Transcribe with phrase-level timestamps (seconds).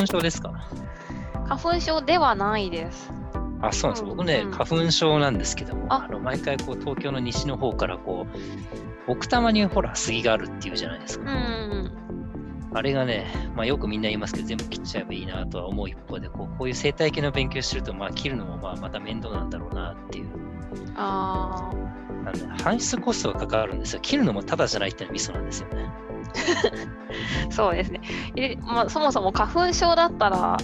[0.00, 0.52] 粉症ですか？
[1.46, 3.12] 花粉症ではないです。
[3.60, 4.02] あ、そうなんです。
[4.02, 8.26] うん僕ね、うん花粉症なんですけども、ああの毎回こう東京の西の方からこ
[9.08, 11.24] う、奥多摩にほら杉があるっていうじゃないですか。
[11.24, 11.92] うんうん
[12.76, 20.24] あれがね、まあ、よくみんな言いますけど、全部切っちゃえばいいなとは思う一方で、こうこういう生態系の勉強してると、まあ、切るのもまあまた面倒なんだろうなっていう。
[20.24, 20.28] う
[20.90, 20.92] ん。
[20.96, 21.70] あ
[22.24, 24.00] なんで搬出コストがかかるんですよ。
[24.00, 25.83] 切るのもただじゃないっていうのがミソなんですよね。
[26.34, 28.00] あ、 そうですね。
[28.36, 30.56] えまあ、そもそも花粉症だったら、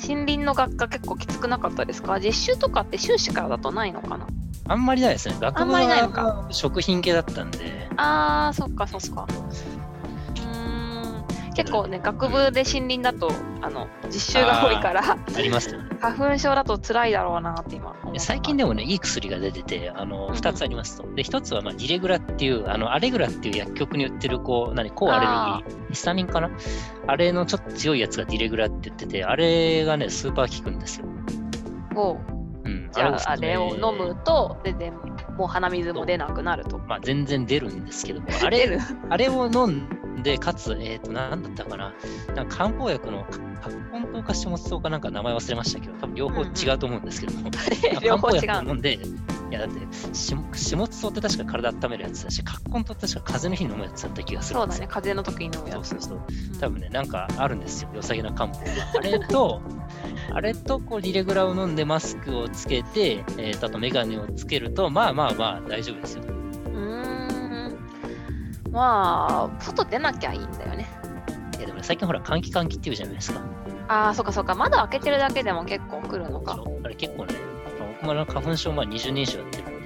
[0.00, 2.18] 森林の学科結構きつくなかったですか？
[2.20, 4.26] 実習とかって修士からだとないのかな？
[4.68, 5.36] あんまりないですね。
[5.40, 9.26] 学あん部まりないのは食品系だったんで、あー、そっかそっか。
[11.58, 15.88] 結構ね、学部で森林だと、あの、実習が多いから、ありますよね。
[16.00, 21.12] 花粉症だと辛いだろうなって今最近でもね、いい薬が出てて、あのうん2つありますと。
[21.16, 26.48] で、1つは、まあ、ディレグラっていう、あのアレグラっていう薬局に売ってる、こう、何、抗アレルギー、ヒスタミンかな？
[27.08, 31.06] あれのちょっと強いやつがディレグラって言ってて、あれがね、スーパー効くんですよ。
[31.96, 32.18] おう
[32.66, 34.92] うん、じゃあ、あれを飲むと、全然
[35.38, 36.78] もう鼻水も出なくなると。
[36.78, 41.94] まあ、全然出るんですけども、 あ出れるあれを飲んで、かつ、えっ、と、なんだったかな、
[42.34, 43.24] なんか漢方薬の
[43.58, 47.50] カッコン糖か下津糖かなんか名前忘れましたけど、多分両方違うと思うんですけども、
[48.02, 48.98] 両方違うんで、い
[49.50, 54.86] やだって、し下津糖って確か体温めるやつだし、カッコン糖って確か風邪の日に飲むやつだった気がするんですよ。
[54.86, 55.88] そうだね、風邪の時に飲むやつ。
[55.88, 56.18] そうそうそう。
[56.52, 58.70] うん多分ね、なんかあるんですよ、良さげな漢方が。
[58.98, 59.60] あれと、
[60.34, 66.24] あれとこうリレグラを飲んでマスクをつけて、えーとあとメガネをつけると、まあまあまあ大丈夫ですよ。
[66.24, 67.78] うーん。
[68.70, 70.97] まあ、外出なきゃいいんだよね。
[71.58, 73.40] いやでもね、最近ほら、換気換気っていうじゃないですか。
[73.88, 74.54] ああ、そっかそっか。
[74.54, 76.58] 窓開けてるだけでも結構来るのか。
[76.84, 77.34] あれ結構ね、
[78.02, 79.76] 僕も花粉症まあ20年以上やってるので、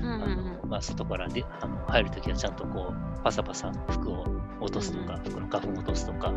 [0.00, 4.26] うんうんまあ、外からであの入るときはちゃんとこう、パサパサ服を
[4.60, 6.32] 落とすとか、うん服の花粉を落とすとか、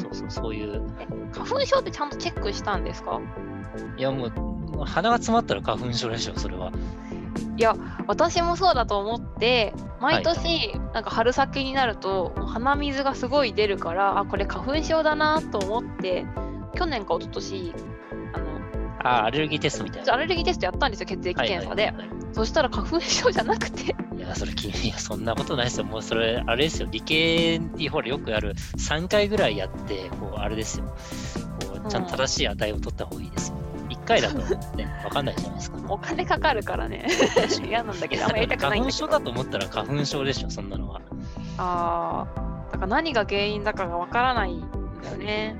[0.00, 1.30] そうそう、そういう、うん。
[1.32, 3.20] 花粉症ってちゃんとチェックしたんですか？
[3.96, 6.72] いやもう、鼻が詰まったら花粉症でしょ、それは。
[8.06, 16.26] 私もそうだと思って、毎年、なんか春先になると、鼻水がすごい出るから、あ、これ花粉症だなと思って、
[16.74, 17.74] 去年か一昨年
[18.34, 18.44] あの、
[19.02, 20.14] ああ、アレルギーテストみたいな。
[20.14, 21.84] アレルギーテストやったんですよ、血液検査で。
[21.84, 25.86] はいはいはいはいそしたら花粉症じゃなくて、いや、それ、きいや、そんなことないですよ。
[25.86, 26.88] もうそれ、あれですよ。
[26.90, 30.84] 理系にほらよくある3回ぐらいやって、こう、あれですよ。
[31.66, 33.56] こうちゃんと正しい値を取った方がいいですよ。
[33.56, 33.65] 1
[34.06, 34.38] 回だと
[34.76, 35.78] ね、 わかんないじゃないですか。
[35.88, 37.06] お金かかるからね。
[37.64, 39.00] 嫌なんだけど、あんまやりたくないんだけど。
[39.02, 41.00] 花粉症だと思ったら花粉症でしょ、そんなのは。
[41.58, 44.60] ああ、だから何が原因だかがわからないん
[45.02, 45.56] だよね。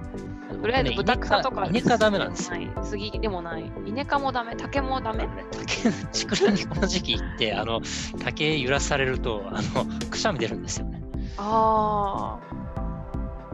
[0.60, 1.66] とりあえずね豚草とか。
[1.66, 2.56] イネ科ダメなんですよ。
[2.56, 2.70] はい。
[2.82, 3.70] 杉でもない。
[3.86, 5.28] イネ科もダメ、竹もダメ。
[5.52, 5.90] 竹、
[6.26, 7.80] 竹林にこの時期行って、あの、
[8.24, 11.02] 竹揺らされると、あの、くしゃみ出るんですよね。
[11.36, 12.56] ああ。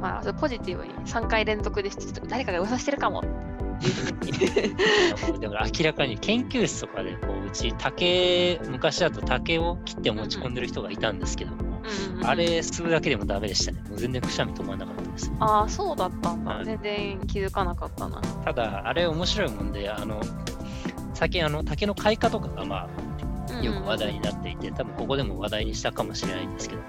[0.00, 3.22] まあ、ポジティブに3回連続でちょっと誰かが噂してるかも。
[5.40, 13.82] でも明らかに研究室とかで、こう、うち竹、昔だと竹を切って持ち込んでる人がいたんですけども、うんうんあれ吸うだけでもダメでしたね。
[13.88, 15.32] もう全然くしゃみ止まんなかったです。
[15.40, 16.54] ああ、そうだったんだ。
[16.54, 18.20] はい全然気づかなかったな。
[18.20, 20.20] ただ、あれ面白いもんで、あの、
[21.14, 22.88] 最近あの竹の開花とかがまあ
[23.62, 26.88] よく話題になっていて、多分ここでも話題にしたかもしれないんですけども、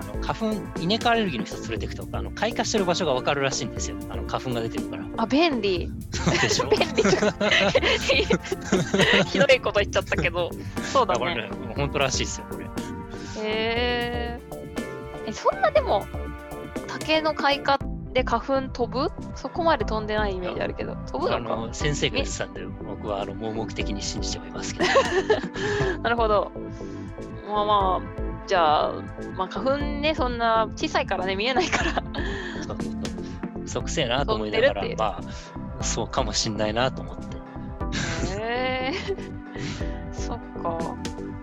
[0.00, 3.96] あの花粉、稲科アレルギーの人連れてくとあの開花してる場所がわかるらしいんですよ。
[4.10, 5.04] あの花粉が出てるから。
[5.16, 5.90] あ、便利。
[6.42, 6.68] でしょ？
[6.68, 6.86] 便利
[9.30, 10.50] ひどいこと言っちゃったけど、
[10.92, 11.42] そうだあこれね。
[11.42, 12.66] ね、本当らしいですよ、これ。
[13.42, 14.56] へー
[15.28, 16.06] え、そんなでも、
[16.86, 17.78] 竹の開花
[18.16, 19.12] で花粉飛ぶ？
[19.34, 21.56] そこまで飛んでないイメージあるけど、飛ぶあのか？
[21.56, 24.86] の先生が言ってたんで、僕はあの盲目的に信じてはいますけど。
[26.02, 26.50] なるほど。
[27.46, 28.92] まあまあ、じゃあ、
[29.36, 31.92] まあ花粉ね、そんな小さいからね、見えないから。
[32.66, 32.98] そうそうそ
[33.60, 33.62] う。
[33.64, 35.20] 嘘くせえなと思いながらま
[35.78, 37.36] あ、そうかもしんないなと思って。
[38.40, 38.92] へえ
[40.10, 40.78] そっか。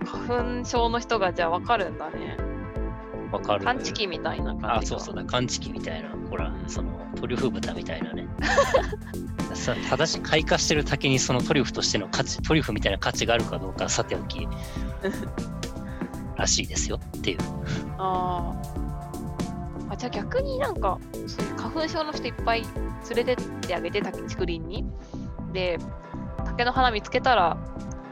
[0.04, 2.36] 花粉症の人がじゃあ分かるんだね。
[3.34, 3.64] わかる。
[3.64, 4.96] 感知器みたいな感あ、じか。
[4.98, 8.26] そうそうだ、感知器みたいな、ほら、そのトリュフ豚みたいなね。
[9.54, 14.46] さ正しい開花してる竹にそのトリュフとしての価値、トリュフみたいな価値があるかどうかはさておき、
[16.36, 17.38] らしいですよっていう。
[17.98, 19.96] あーあ。
[19.96, 22.62] じゃあ逆になんか、そういう花粉症の人いっぱい
[23.14, 24.84] 連れてってあげて、竹竹林に。
[25.52, 25.78] で、
[26.44, 27.56] 竹の花見つけたら、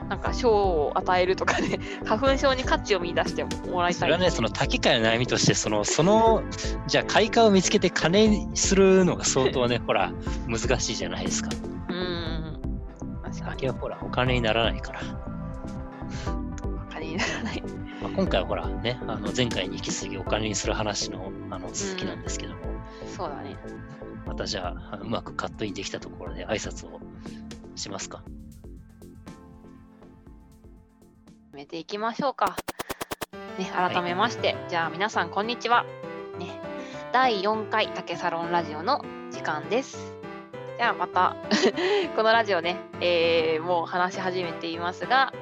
[0.09, 4.01] なんか賞を与えるとかで、 花粉症に価値を見出してもらいたい。
[4.01, 6.43] それはね、その竹界の悩みとして、その、その、
[6.87, 10.13] じゃあ開花を見つけて金にするのが相当ね、 ほら、
[10.47, 11.51] 難しいじゃないですか。
[11.89, 13.23] うんうんうん。
[13.23, 13.51] 確かに。
[13.51, 15.01] 竹はほら、お金にならないから。
[16.65, 17.63] お金にならない。
[18.03, 22.61] まあ、今回はほらね、あの前回に引き続きお金にする話のあの続きなんですけども、
[23.07, 23.57] そうだね。
[24.27, 27.01] またじゃあ、うまくカットインできたところで挨拶を
[27.77, 28.23] しますか。
[31.53, 32.57] 決めていきましょうか。
[33.59, 35.85] ね、改めまして、じゃあ皆さんこんにちは。
[36.39, 36.59] ね、
[37.13, 40.15] 第4回竹サロンラジオの時間です。
[40.79, 41.37] じゃあまた
[42.17, 45.35] このラジオね、えーもう話し始めていますが、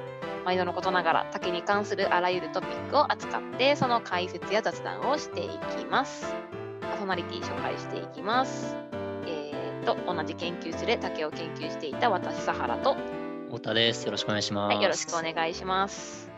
[0.43, 5.47] 毎度のことながら竹に関するあらゆるトピックを扱って、その解説や雑談をしてい
[5.77, 6.35] きます。
[6.81, 8.75] パーソナリティ紹介していきます。
[9.25, 12.97] えー、と、同じ研究室で竹を研究していた私、サハラと、
[13.51, 14.05] 太田です。
[14.05, 14.73] よろしくお願いします。
[14.73, 16.31] はい、よろしくお願いします。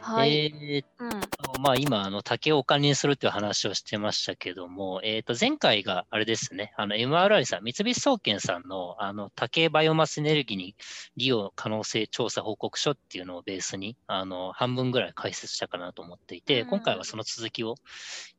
[0.00, 0.36] はい。
[0.36, 1.62] えーうん。
[1.62, 10.74] まあ今、あの、竹をお金にするっていう話をしてましたけども、えっ、と、前回があれですね、あの、MRI さん、三菱総研さんの、あの、竹バイオマスエネルギーに
[11.16, 17.76] 利用可能性調査報告書っていうのをベースに、あの、半分ぐらい解説したかなと思っていて、うん今回はその続きを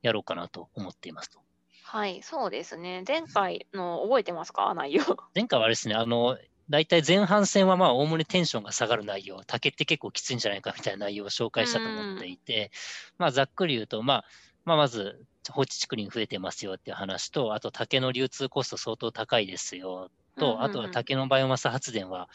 [0.02, 1.40] やろうかなと思っていますと。
[1.84, 3.04] はい、そうですね。
[3.06, 4.74] 前回の覚えてますか？
[4.74, 5.04] 内容。
[5.36, 6.38] 前回はあれですね、あの、
[6.70, 12.72] 大体前半戦はまあ、おおむねテンションが下がる内容、竹って結構きついんじゃないかみたいな内容を紹介したと思っていて、
[13.18, 14.26] まあ、ざっくり言うと、まあ、
[14.66, 22.30] まあ、まず、放置竹林増えてますよっていう話と、あと竹の流通コスト相当高いですよと、あとは竹のバイオマス発電は、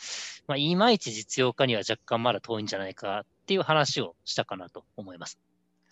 [0.47, 5.39] まあ、いまいち実用化には若干まだ遠いんじゃないかっていう話をしたかなと思います。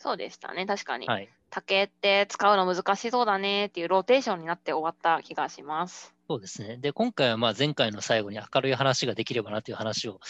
[0.05, 1.07] そうでしたね、確かに。
[1.07, 1.31] はい。
[1.49, 6.15] 竹って使うの難しそうだねっていうローテーションになって終わった気がします。
[6.29, 6.77] そうですね。
[6.77, 10.21] で、今回はまあ前回の最後に明るい話ができればなという話を、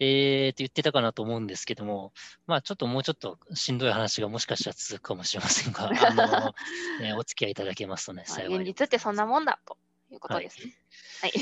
[0.00, 2.14] えー、と言ってたかなと思うんですけども、
[2.46, 6.54] まあちょっともうちょっとしんどい話がもしかしたら続くかもしれませんが、 あの、
[7.00, 9.76] ねお付き合いいただけますとね、まあ幸い現実ってそんなもんだと
[10.10, 10.72] いうことですね。
[11.20, 11.32] はい。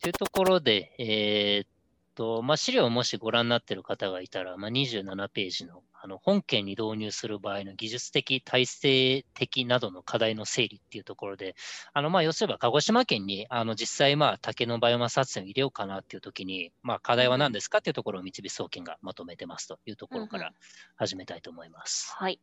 [0.00, 1.73] というところで、えーっ
[2.14, 11.56] と、まあ、資料をもしご覧になっている方がいたら、まあ、27ページのあの本件に導入する場合の技術的、体制的などの課題の整理っていうところで、
[11.94, 20.52] あのまあ要すれば鹿児島県にあの実際、まあ、竹のバイオマス発電を入れようかなっていうときに、まあ、課題は何ですかっていうところを三菱総研がまとめてますというところから
[20.96, 22.14] 始めたいと思います。
[22.18, 22.38] はい。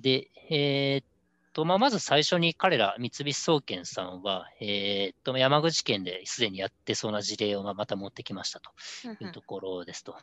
[0.00, 1.06] で、えーっ
[1.52, 8.70] と、まあ、まず最初に彼ら、三菱総研さんは、えーっと、山口県ですでにやってそうな事例をまあまた持ってきましたと
[9.04, 10.16] うんいうところですと。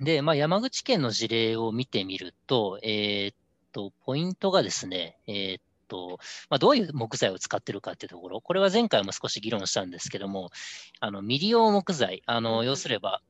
[0.00, 3.36] で、まあ、山口県の事例を見てみると、えーっ
[3.72, 10.50] と、ポイントがですね、えーっと、まあ、どういう木材を使ってるかっていうところ、これは前回も少し議論したんですけども、
[11.00, 13.22] あの、未利用木材、あの、要すれば、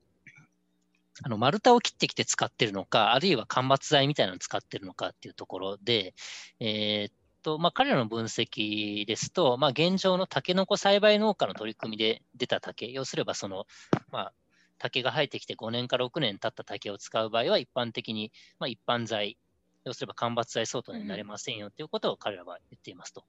[1.25, 6.15] あの丸太を切ってきて使ってるのか、あるいは間伐材みたいなのを使ってるのかっていうところで、
[6.61, 7.13] えーっ
[7.43, 13.67] と、まあ、彼らの分析ですと、まあ、現状のタケノコ栽培農家の取り組みで出た竹、要すればその、
[14.13, 14.33] まあ、
[14.79, 19.37] 竹が生えてきて5年から6年経った竹を使う場合は一般的に、まあ、一般材、
[19.85, 23.25] 要すれば間伐材相当になれませんよということを彼らは言っていますと。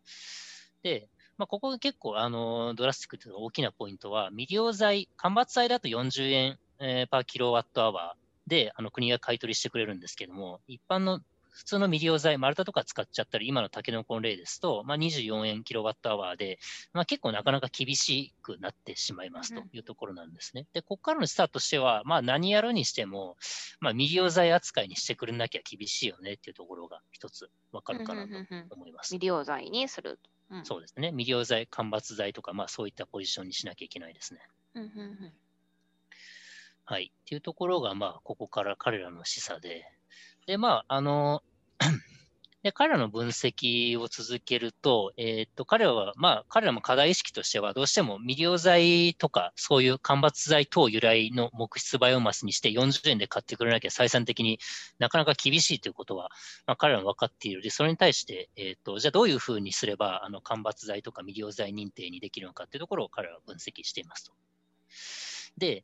[0.83, 11.21] で、まあ、ここが結構あのドラスティックというか大きなポイントは、未利用材、間伐材だと40円、えーパーキロワットアワーであの国が買い取りしてくれるんですけども、一般の
[11.59, 16.57] 普通の未利用材、丸太とか使っちゃったり、今のタケノコの例ですと、まあ、24円キロワットアワーで、
[16.93, 20.67] まあ、結構なかなか厳しくなってしまいますというところなんですね。
[20.73, 23.35] で、ここからのスタートとしては、まあ、何やるにしても、
[23.81, 29.19] まあ、未利用材扱いにしてくれなきゃ厳しいよねっていうところが一つわかるかなとうんうんうんうん思います未。
[29.19, 30.19] 利用剤にする。
[30.49, 31.09] うんそうですね。
[31.09, 34.39] 未利用材、間伐材とか、まあ、そういったポジションにしなきゃいけないですね。
[34.75, 35.33] うんうんうん
[36.89, 37.13] はい。
[37.15, 39.85] っていうところが、まあ、ここから彼らの示唆で、
[40.47, 41.43] で、まあ、あの、
[42.63, 54.57] で、彼らの分析を続けると、えーっと、彼らは、まあ、彼らも課題意識としては、どうしても未利用材とか、そういう間伐材等由来の木質バイオマスにして40円で買ってくれなきゃ採算的に
[54.97, 56.31] なかなか厳しいということは、
[56.65, 64.31] まあ、彼らも分かっているで、それに対して、えーっと、じゃあどういうふうにすれば、あの、間伐材とか未利用材認定にできるのかっていうところを彼らは分析していますと。
[65.59, 65.83] で、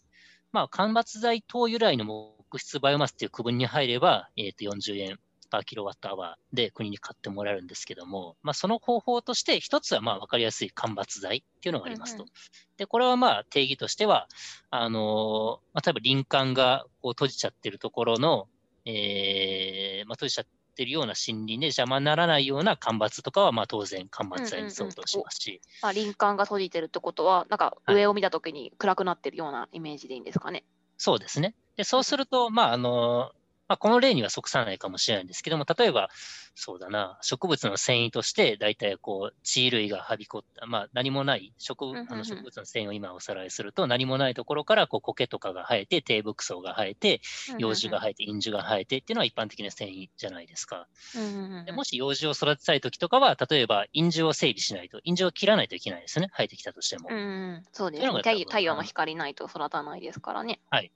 [0.56, 2.06] まあ、間伐材等由来の
[2.50, 5.20] 木質バイオマスっていう区分に入れば、えー、と40円
[5.50, 12.24] パーキロワットアワーで国に買ってもらえるんですけども、まあ、その方法として、一つはまあ分かりやすい間伐材っていうのがありますと。
[12.24, 12.30] うん
[12.78, 14.30] で、これはまあ定義としては、
[14.70, 18.48] あのーまあ、例えば林間がこう閉じちゃってるところの、
[18.86, 30.66] えーまあ、閉じちゃってるような森林で邪魔にならないような間伐とかはまあ当然間伐材に相当しますし、まあ、林間が閉じてるってことは、なんかはい上を見たときに暗くなってるようなイメージでいいんですかね。
[30.98, 31.56] そうですね。
[31.78, 33.32] で、そうすると、まあ、あの、
[33.68, 36.10] まあ、この例には即さないかもしれないんですけども、例えば、
[36.54, 47.22] そうだな、植物の繊維として、大体こう、地類がはびこった、まあ、何もない植、あの植物の繊維を今おさらいすると、何もないところからこう苔とかが生えて、低木層が生えて、
[47.58, 50.88] 葉樹が生えて、陰樹が生えてっていうのは一般的な繊維じゃないですか。
[51.66, 57.10] でもし葉樹を育てたいときとかは、例えば陰樹を整備しないと、陰樹を切らないといけないですね、生えてきたとしても。
[57.10, 60.60] うん、そうですね太陽の光ないと育たないですからね。
[60.70, 60.92] はい。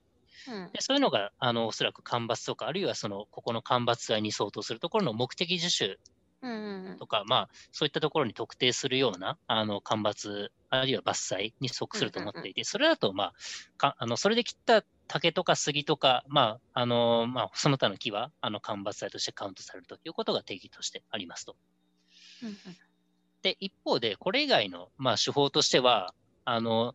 [0.72, 5.96] でそういうのが、あの、おそらく干ばつとか、あるいはその、ここの干ばつ帯に相当するところの目的樹種
[6.98, 13.32] とか、まあ、そういったところに特定するような、あの、干ばつ、あるいは伐採に即すると思っていて、それだと、まあ、
[13.76, 21.56] かあのそれで切った竹とか杉とか、まあ、あの、まあ、その他の木は、あの、干ばつ帯としてカウントされるということが定義としてありますと。
[23.42, 26.94] で、一方で、これ以外の、まあ、手法としては、あの、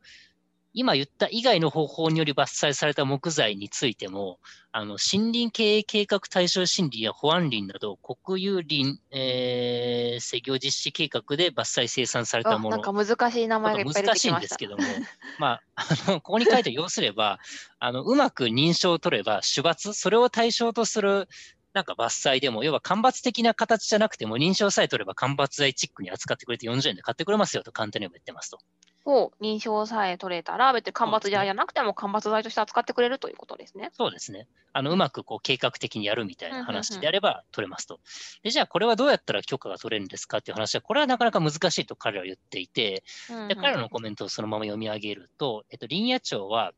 [0.75, 4.39] 今言った以外の方法により伐採された木材についても、
[4.73, 12.77] あの森林経営計画対象森林や保安林など、国有林、えー、施業実施計画で伐採生産されたもの。
[12.77, 14.29] なんか難しい名前がいっぱい出てきました。
[14.29, 14.83] 難しいんですけども、
[15.39, 17.39] まあ、あのここに書いて要すれば、
[17.79, 21.29] あのうまく認証を取れば、主伐、それを対象とする
[21.75, 28.59] なんか伐採でも、要は干ばつ的な形じゃなくても、認証さえ取れば干ばつ材チックに扱ってくれて40円で買ってくれますよと簡単に言ってますと。
[29.05, 33.91] を認証さえ取れたら、別に間伐材じゃなくても間伐材として扱ってくれるということですね。
[33.93, 34.47] そうですね。
[34.73, 37.99] あのうまくこう計画的にやるみたいな話であれば取れますと。
[38.43, 43.03] でじゃあ、これはどうやったら許可が取れるんですかっていう話は、これはなかなか難しいと彼らは言っていて、
[43.47, 46.73] で彼らのコメントをそのまま読み上げると、えっと、林野庁は、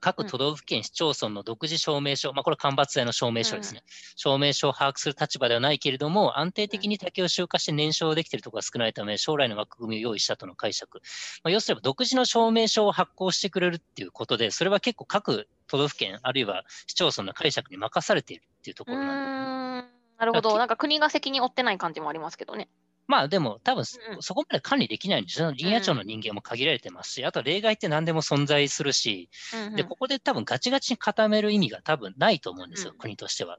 [0.00, 11.00] 各都道府県市町村の独自証明書、うん、まあ、これ、干ばつ剤の証明書ですね、うん、証明書を把握する立場ではないけれども、安定的に竹を集荷して燃焼できているところが少ないため、将来の枠組みを用意したとの解釈、
[11.42, 19.88] まあ、要すれば独自の証明書を発行してくれるっていうことで、それは結構各都道府県、あるいは市町村の解釈に任されているっていうところなんで、
[20.18, 22.68] なるほど、なんか国が責任を負ってない感じもありますけどね。
[23.06, 25.48] まあでも、多分そこまで管理できないんですよ。
[25.48, 27.12] 林野庁の人間も限られてます。
[27.12, 29.28] し、あと例外って何でも存在するし、
[29.74, 33.58] で、ここで多分ガチガチに固める意味が多分ないと思うんですよ、国としては。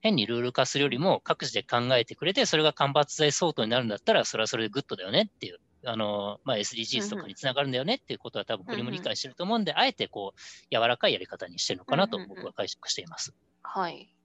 [0.00, 10.40] 変にルール化するよりも各自で考えてくれて、それが間伐材相当になるんだったら、それはそれで good だよねっていう、あの、まあ、SDGs とかにつながるんだよねっていうことは多分国も理解してると思うんで、あえてこう、
[10.74, 13.34] 柔らかいやり方にしてるのかなと僕は解釈しています。
[13.62, 14.15] はい。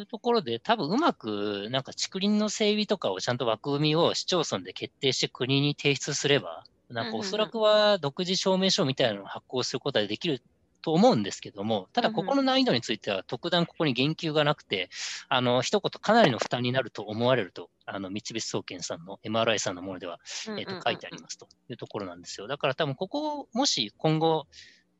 [0.00, 10.42] というところで、多分うまく、なんか竹林の整備とかをちゃんと枠組みを市町村で決定して国に提出すれば、なんかおそらくは独自証明書みたいなのを発行することはできる
[10.80, 14.88] と思うんですけども、ただここの難易度については特段ここに言及がなくて、
[15.28, 20.18] あの、一言かなりの負担になると思われると、あの、三菱総研さんの MRI さんのものでは、
[20.56, 22.46] えっ、と、書いてありますというところなんですよ。
[22.46, 24.46] だから多分ここ、もし今後、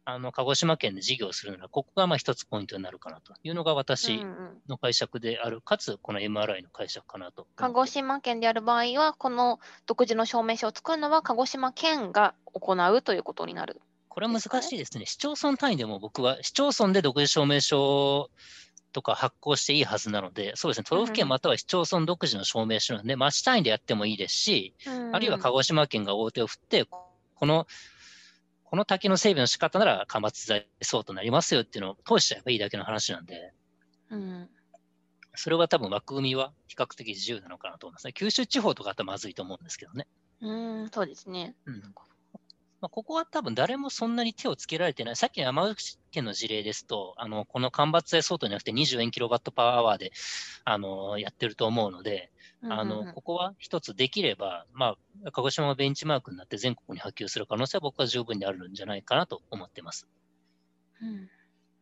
[0.04, 4.24] あの鹿児島県で事業をするなら、ここがまあ一つポイントになるかなというのが私
[4.68, 7.46] の解釈である、うんうん、かつこの MRI の解釈かなと。
[7.56, 15.06] 鹿児島県である場合は、この独自の証明書を作るのは鹿児島県が行うということになる、これは難しいですね。
[15.06, 18.28] 市町村単位でも僕は、市町村で独自証明書
[18.92, 27.66] とか発行していいはずなので、そうですね、都道府県または市町村独自の証明書なんで、町単位でやってもいいですし、うんうん、あるいは鹿児島県が大手を振って、この
[28.70, 33.52] この滝の整備の仕方なら間伐材そうとなりますよっていうのを通しちゃえばいいだけの話なんで、
[34.10, 34.48] うん、
[35.34, 38.12] それは多分枠組みは比較的自由なのかなと思いますね。
[38.12, 40.06] 九州地方とかだったらまずいと思うんですけどね。
[40.40, 41.56] うん、そうですね。
[41.66, 41.82] うん
[42.80, 45.16] まあ、ここは多分誰もそんなに手をつけられてない。
[45.16, 50.12] さっきの山口県の事例ですと、あの、この間伐材相当じゃなくて24キロワットパワーアワーで、
[50.64, 52.30] あの、やってると思うので、
[52.62, 60.06] あの、ここは一つできれば、まあ、鹿児島ベンチマークになって全国に波及する可能性は僕は十分にあるんじゃないかなと思ってます。
[61.00, 61.30] うん。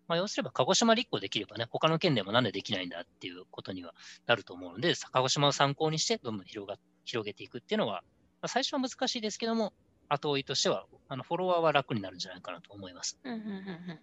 [0.07, 3.93] まあ、要すれば鹿児島立候できればね、他の県でもなんでできないんだっていうことには
[4.27, 8.03] なると思うので、鹿児島を参考にしてどんどん広が広げていくっていうのは、
[8.41, 9.73] まあ、最初は難しいですけども、
[10.09, 13.19] 後追いとしては、あのフォロワーは楽になるんじゃないかなと思います。
[13.25, 13.51] うんうんうんう
[13.95, 13.99] ん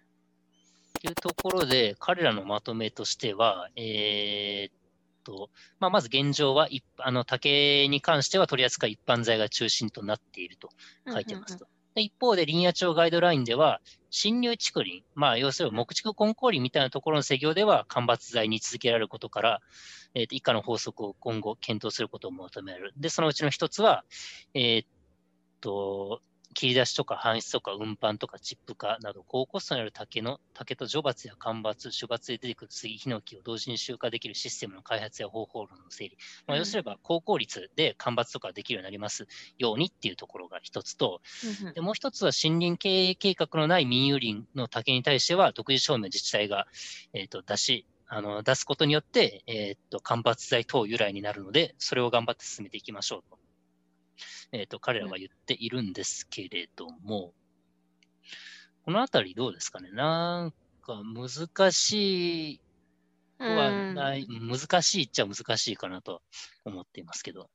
[0.96, 4.72] というところで、彼らのまとめとしては、えー、
[5.26, 10.70] と、まあ、まず現状はあの竹に関しては取り扱い一般材が中心となっていると
[11.12, 11.68] 書いてますと。
[11.96, 13.80] で一方で林野庁ガイドラインでは、
[14.10, 19.62] 侵入竹林、まあ、要するに木竹根高林みたいなところの施業では間伐材に続けられることから、
[20.14, 22.94] えー、と以下の法則を今後検討することを求められる。
[22.98, 24.04] で、そのうちの一つは、
[24.54, 24.88] えー、っ
[25.62, 26.22] と、
[26.56, 36.18] 切り出しとか搬出とか運搬とかチップ化など高コストによる竹の竹と除伐や間伐、種伐で出てくる杉、ヒノキを同時に集荷できるシステムの開発や方法論の整理。
[36.48, 36.60] まあ、うん。
[36.60, 41.22] 要すれば高効率で間伐とかできるようになりますようにっていうところが一つと、
[41.66, 46.68] うんでもう一つは森林経営計画のない民有林の竹に対しては独自証明自治体が、
[47.14, 53.40] えー、と出しあの出すことによって、えー、と間伐材等由来になるので、それを頑張って進めていきましょうと,、
[54.52, 57.34] えー、と彼らは言っているんですけれども、
[58.84, 59.92] このあたりどうですかね？
[59.92, 62.62] なんか難しい
[63.40, 66.22] はない、難しいっちゃ難しいかなと
[66.64, 67.50] 思っていますけど。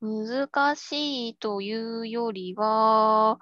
[0.00, 3.38] 難しいというよりは、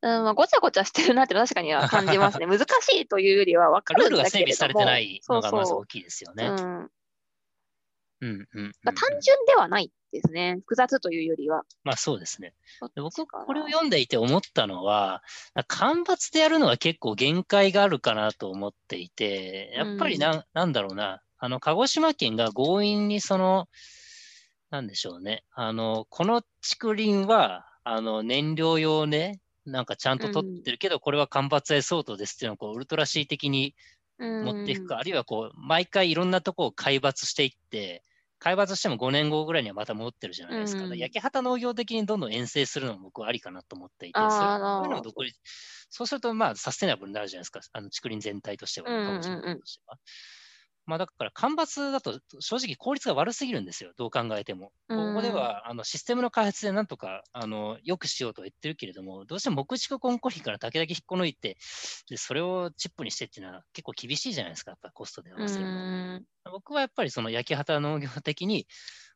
[0.00, 2.46] うんまあ、ごちゃごちゃしてるなって確かには感じますね。
[2.50, 2.64] 難し
[3.00, 6.46] いというよりは分かルーるんだけれどもルが整備されてないのがまず大きいですよね。
[6.46, 6.90] うんうん
[8.20, 10.56] うんうんまあ単純ではないですね。
[10.60, 11.62] 複雑というよりは。
[11.82, 12.54] まあそうですね。
[12.94, 15.22] で僕、これを読んでいて思ったのは、
[15.68, 23.68] 干ばつでやるのは結構限界があるかなと思っていて、やっぱりな,、ん、なんだろうな、あの、鹿児島県が強引にその、
[24.70, 33.74] なんでしょうね、あの、この竹林は、あの、燃料用ね、なんかちゃんと取ってるけど、これは干ばつ剤相当ですっていうのをこうウルトラシー的に
[34.18, 38.02] 持っていくか、あるいはこう、毎回いろんなとこを海抜していって、
[38.44, 40.84] 海抜しても5年後ぐらいにはまた戻ってるじゃないですか。
[40.84, 44.48] うん焼き畑農業的にどんどん遠征するのも僕はありかなと思っていて、そう
[44.84, 45.34] いうのも独立
[45.88, 49.60] そうするとまあサステナブルになるじゃないですか、あの竹林全体としては、うんうんうん。
[50.86, 54.72] まあだから干ばつだと正直効率が悪すぎるんですよ、どう考えても。
[54.88, 61.56] ここではあのシステムの開発でなんとかあの良くしようとは言ってるけれども、どうしても木畜コンコリから竹だけ引っこ抜いて、
[62.08, 65.70] でそれをチップにしてっていうのは結構厳しいじゃないですか、やっぱコストで合わせるの。
[65.70, 65.72] う
[66.18, 68.66] ん僕はやっぱりその焼き畑農業的に、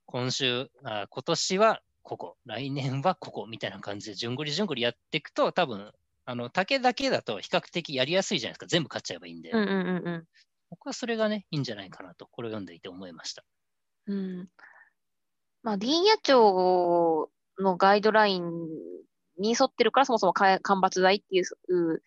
[0.06, 5.92] 今週、あ今年はここ、来年はここみたいな感じで、じゅんぐりじゅんぐりやっていくと、多分
[6.24, 9.50] あの竹だけだと比較的やりやすいじゃないですか、全部買っちゃえばいいんで。
[9.50, 10.24] うんうんうんうん
[10.70, 13.44] 僕はそれがね、いいんじゃないかなと、これを読んでいて思いました。
[14.06, 14.48] うん
[15.62, 18.50] まあ、林野庁のガイドライン
[19.38, 22.02] に沿ってるから、そもそも間伐材っていう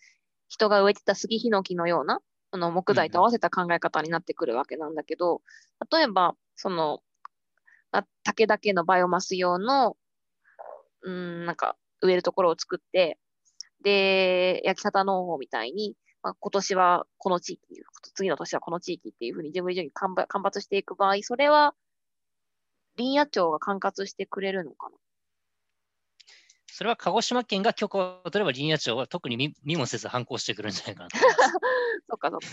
[0.48, 2.20] 人が植えてた杉ヒノキのような
[2.52, 5.42] あの木材と合わせた考え方になってくるわけなんだけど、
[5.92, 7.00] 例えば、その、
[7.92, 9.96] あ竹だけのバイオマス用の、
[11.04, 13.18] うん、なんか植えるところを作って、
[13.84, 21.74] で、焼き畑農法みたいに、まあ、今年はこの地域、次の年はこの地域っていうふうに順々に間伐間伐していく場合、それは
[22.98, 24.96] 林野庁が管轄してくれるのかな？
[26.68, 31.10] それは鹿児島県が許可を取れば林野庁は特に見見もせず反抗してくるんじゃないかな。
[32.10, 32.48] そっかそっか。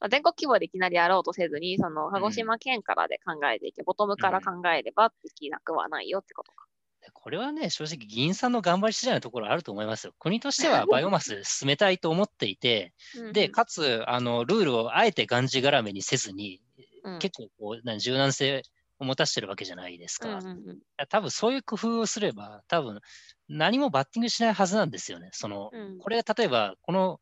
[0.00, 6.66] まあ、全国規模でいきなりやろうとせずに、その鹿児島県からで考えていて、ボトムから考えればできなくはないよってことか。
[7.02, 10.14] でこれはね、正直議員さんの頑張り次第のところあると思いますよ。
[10.20, 12.92] 国としては バイオマス進めたいと思っていて、
[13.32, 16.60] で、かつ、あの、ルールをあえてがんじがらめにせずに、
[17.02, 18.62] うん、結構こう、な柔軟性
[19.00, 20.36] を持たせてるわけじゃないですか。
[20.36, 23.00] うんうんうん多分そういう工夫をすれば、多分
[23.48, 25.30] 何もバッティングしないはずなんですよね。
[25.32, 27.20] その、うんこれが例えば、この、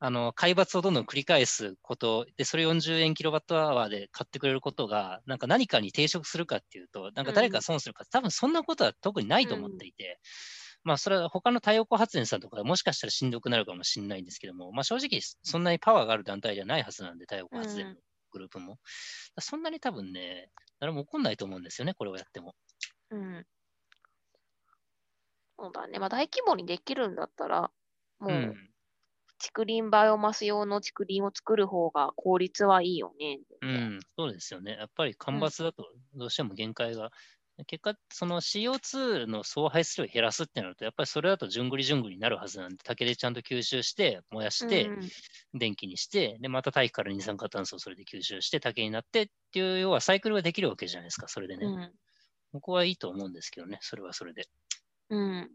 [0.00, 10.20] あの、海抜をどんどん繰り返すこと、で、それ40円キロワットアワーで買ってくれることが、なんか何かに抵触するかっていうと、なんか誰か損するか、多分そんなことは特にないと思っていて、
[10.84, 18.78] まあ、それは他の太陽光発電さんとかもしかしたらしんどくなるかもしれないんですけども、まあ、正直そんなにパワーがある団体じゃないはずなんで、太陽光発電のグループも。
[19.40, 22.54] そんなに多分ね、誰も怒んないと思うんですよね、これをやっても。
[23.10, 23.46] うん。
[25.58, 25.98] そうだね。
[25.98, 27.70] まあ、大規模にできるんだったら、
[28.18, 28.68] もう、うん
[29.38, 33.40] 竹林バイオマス用の竹林を作る方が効率はいいよね。
[33.62, 34.72] うん、そうですよね。
[34.72, 37.10] やっぱり干ばつだとどうしても限界が、
[37.66, 45.00] 結果、その CO2 の総排出量を減らすってなると、やっぱりそれだとじゅんぐりじゅんぐりになるはずなんで、竹でちゃんと吸収して、燃やして、うん
[45.54, 51.66] 電気にして、で、また大気から二酸化炭素をそれで吸収して、竹になってっていう、要はサイクルができるわけじゃないですか、それでね。
[51.66, 51.92] うん
[52.52, 54.48] 僕はいいと思うんですけどね、それはそれで。
[55.10, 55.50] うん。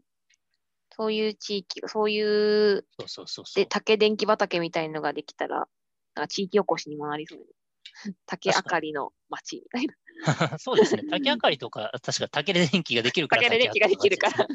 [0.96, 3.66] そういう地域が、そういう、そうそうそうで、。
[3.66, 5.66] 竹電気畑みたいのができたら、
[6.14, 7.44] なんか地域おこしにもなりそうね。
[8.26, 9.94] 竹明かりの街みたいな。
[10.58, 11.02] そうですね。
[11.10, 13.42] 竹明かりとか、確か竹で 電気ができるから。
[13.42, 14.46] 竹で電気ができるから。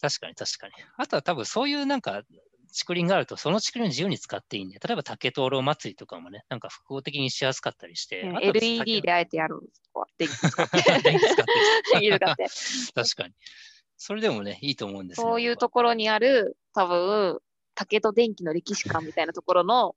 [0.00, 0.74] 確かに確かに。
[0.96, 2.22] あとは多分そういうなんか
[2.72, 8.22] 竹林があると、その竹林を自由に使っていいんで、例えば竹灯籠祭りとかもね、なんか複合的にしやすかったりして。
[8.22, 9.82] うんあとは LED であえてやるんです。
[9.92, 10.76] ここは電気使って。
[11.02, 12.46] 電気使って。
[12.94, 13.34] 確かに。
[13.96, 17.40] それでもね、いいと思うんですよそういうところにある、多分、
[17.74, 19.96] 竹と電気の歴史観みたいなところの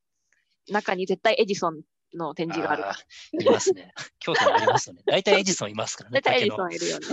[0.69, 1.81] 中に絶対エジソン
[2.13, 2.87] の展示がある。
[2.87, 3.93] あーいますね。
[4.19, 5.01] 京都にありますよね。
[5.05, 6.21] 大体エジソンいますからね。
[6.23, 7.07] 大体エジソンいるよね。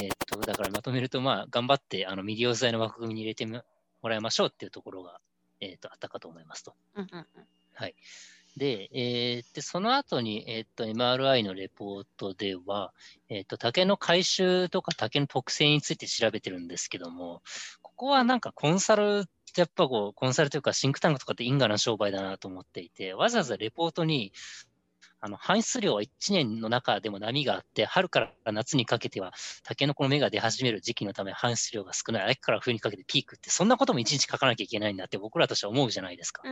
[0.00, 3.62] えっと、だからまとめると、まあ、頑張ってあの未利用剤の枠組みに入れても
[4.02, 5.20] らいましょうっていうところが、
[5.60, 6.74] えっとあったかと思いますと。
[6.94, 7.26] うんうんうん
[8.56, 12.94] で、えーでその後に、えっと MRI のレポートでは、
[13.28, 17.42] えっと竹の回収とか竹の特性について調べてるんですけども、
[17.82, 24.32] ここはなんかコンサルやっぱこう、コンサルというかシンクタンクとかって因果な商売だなと思っていて、わざわざレポートに、
[25.20, 29.32] あの排出量は1年の中でも波があって、春から夏にかけては、
[29.64, 36.42] タケノコの芽が出始める時期のため排出量が少ない、秋から冬にかけてピークって、そんなことも1日書かなきゃいけないんだって僕らとしては思うじゃないですか。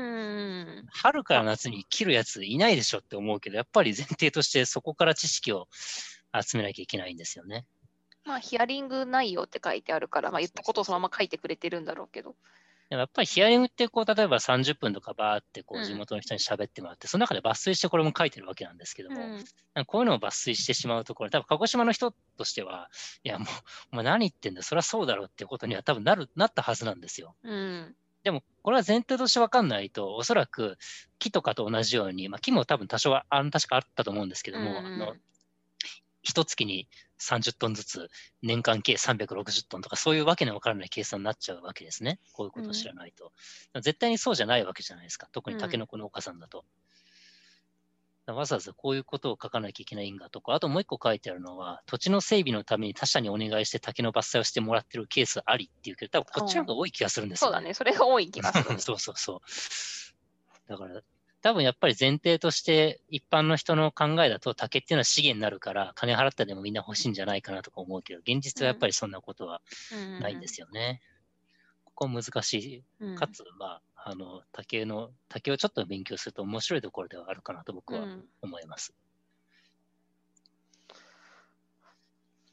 [0.90, 5.68] 春から夏に切るやついないでしょって思うけど、やっぱり前提としてそこから知識を
[6.32, 7.66] 集めなきゃいけないんですよね。
[8.24, 12.34] まあ、ヒアリング内容って書いてあるから、まあ、言ったことをそのまま書いてくれてるんだろうけど。
[12.90, 15.84] でもやっぱりヒアリングってこう、例えば30分とかバーってこううん。
[15.84, 19.84] 地元の人に喋ってもらって、その中で抜粋してこれも書いてるわけなんですけども、うん。
[19.86, 22.90] こういうのを抜粋してしまうところ、多分鹿児島の人としては、
[23.22, 23.48] いやもう、
[23.92, 27.34] お前何言ってんだ、そりゃそうだろうってことには多分なる、なったはずなんですよ。
[27.42, 27.96] うん。
[28.22, 30.78] でも、これは前提として分かんないと、おそらく
[31.18, 35.14] 木とかと同じように、まあ、木も多分多少はあの確かあったと思うんですけども、うんうんあの
[36.24, 36.88] 一月に
[37.20, 38.10] 30トンずつ、
[38.42, 42.18] 年間計360トンとか、そういうわけのわからない計算になっちゃうわけですね。
[42.32, 43.32] こういうことを知らないと。
[43.80, 45.28] 絶対にそうじゃないわけじゃないですか。
[45.32, 46.64] 特にタケノコ農家さんだと。
[48.26, 58.64] だからわざわざこういうことを書かなきゃいけないんだとか、あともう一個書いてあるのは、土地の整備のために他社にお願いして竹の伐採をしてもらってるケースありっていうけど、多分こっちの方が多い気がするんですよ、そうだね、それが多い気がする。
[58.80, 60.68] そうそうそう。
[60.68, 61.02] だから、
[61.44, 69.60] 多分やっぱり前提として一般の人の考えだと竹っていうのは資源になるから金払ったでもみんな欲しいんじゃないかなとか思うけど、現実はやっぱりそんなことは
[70.22, 71.02] ないんですよね。
[71.84, 72.82] ここ難しい。
[72.98, 78.94] うんかつ、まあ、あの、竹の、竹をちょっと勉強すると面白いところではあるかなと僕はうん思います。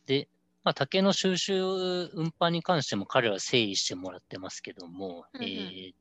[0.05, 0.27] で、
[0.65, 5.95] まあ、竹の収集運搬に関しても彼らは整理してもらってますけども、えーっ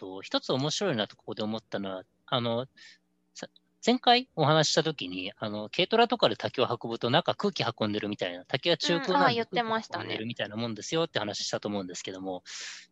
[0.00, 2.66] と、一つ面白いなとここで思ったのは、あの、
[3.34, 3.48] さ
[3.84, 10.04] 前回お話ししたときに、あの、軽トラとかで竹を運ぶと中空気運んでるみたいな、竹は中空なんでうんあー言ってましたね。
[10.04, 12.42] 空気運んでるみたいなもんですよって話したと思うんですけども、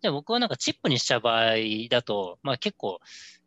[0.03, 1.55] じゃあ僕はなんかチップにした場合
[1.91, 3.01] だと、まあ結構、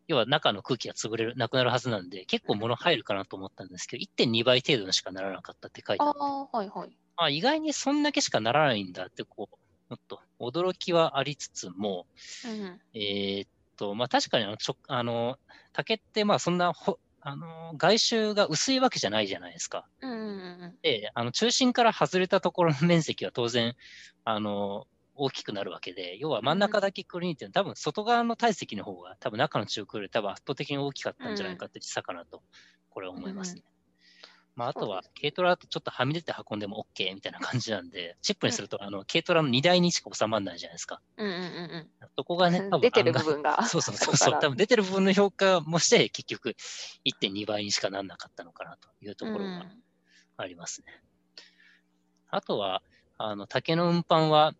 [0.08, 6.98] 要は中の空気が潰れる、なくなるはずなんで、結構物入るかなと思ったんですけど、1.2倍程度にしかならなかったって書いてあって、ああ、はいはい。
[7.16, 9.56] あ意外にそんだけしかならないんだって、こう、
[9.90, 12.06] もっと驚きはありつつも、
[12.44, 12.80] うん。
[12.94, 15.38] えーっと、まあ確かにあの、ちょあの
[15.72, 19.86] 竹ってまあそんなほ、あの、外周が薄いわけじゃないじゃないですか。
[20.00, 23.76] うんうんうんで、あの、中心から外れたところの面積は当然、
[24.24, 32.42] あの、大きくなるわけで、要は真ん中だけくり抜いてる、多分外側の体積の方が、多分中の中空より多分圧倒的に大きかったんじゃないかって小さかなと、
[32.90, 33.62] これは思いますね。
[34.54, 41.00] まあ、あとは軽トラだとちょっとはみ出て運んでも OK みたいな感じなんで、チップにすると、あの、軽トラの荷台にしか収まらないじゃないですか。
[41.16, 43.62] うんうんうんそこがね、出てる部分が。
[43.64, 46.56] そうそうそうそう、多分出てる部分の評価もして、結局
[47.04, 49.82] 1.2倍にしかなんなかったのかなというところがうん
[50.36, 51.00] ありますね。
[52.28, 52.82] あとは、
[53.18, 54.52] あの竹の運搬は、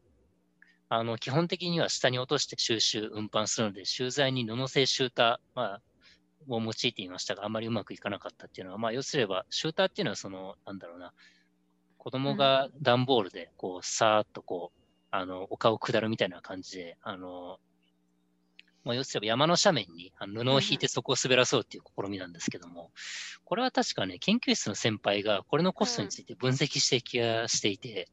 [0.89, 5.83] あの基本的には下に落として収集、運搬するので、集材に布製シューター、まあ、
[6.49, 11.13] を用いていましたが、あまりうまくいかなかったっていうのは、まあ、要すれば、シューターっていうのは、その、なんだろうな、
[11.99, 17.59] 子供が段ボールで、こう、さーっとこう、あの、丘を下るみたいな感じで、あの、
[18.85, 22.91] まあ、要すれば山の斜面に布を引いてそこを滑らそうっていう試みなんですけども、
[23.45, 28.09] これは確かね、研究室の先輩がこれのコストについて分析して気がしていて、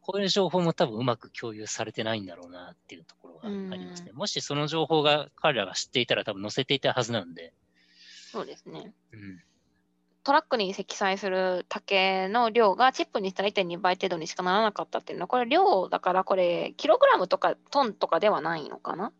[0.00, 4.12] こういう情報も多分うまく共有されてないんだろうなっていうところがありますね。
[4.12, 7.52] もしその情報が彼らが知っていたら多分載せていたはずなんで、
[8.30, 8.92] そうですね。
[9.12, 9.42] うん、
[10.24, 19.12] トラックに積載する竹の量がチップにしたら1.2倍程度にしかならなかったっていうのは、これ量だからこれ、キログラムとかトンとかではないのかな？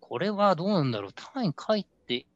[0.00, 1.12] これはどうなんだろう？
[1.12, 2.26] 単位書いて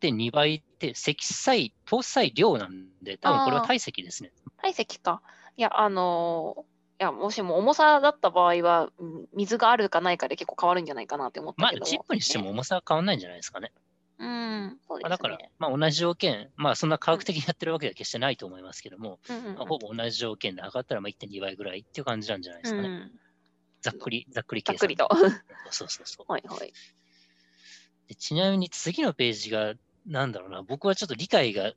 [0.00, 4.32] 1.2倍って積載、搭載量なんで、多分これは体積ですね。
[4.56, 5.22] 体積か。
[5.56, 6.62] いや、あのー
[7.00, 11.80] いや、もしも重さだった場合は、うん水があるかないかで結構変わるんじゃないかなって思ったけど。
[11.80, 12.50] まあチップにしても。
[12.50, 13.72] 重さは変わんないんじゃないですかね。
[14.18, 15.04] うん、そうですね。
[15.04, 22.88] まあだから、まあ、同じ条件、まあそんな科学的にやってるわけでは決してないと思いますけども、うんうんうんまあ、ほぼ同じ条件で上がったらまあ1.2倍ぐらいっていう感じなんじゃないですかね。
[22.88, 23.12] うん
[23.84, 24.78] ざっくり、ざっくり計算。
[24.78, 25.08] ざっくりと。
[25.70, 26.32] そうそうそう。
[26.32, 26.72] はいはい。
[28.08, 29.74] でちなみに次のページが、
[30.06, 31.72] なんだろうな、僕はちょっと理解が、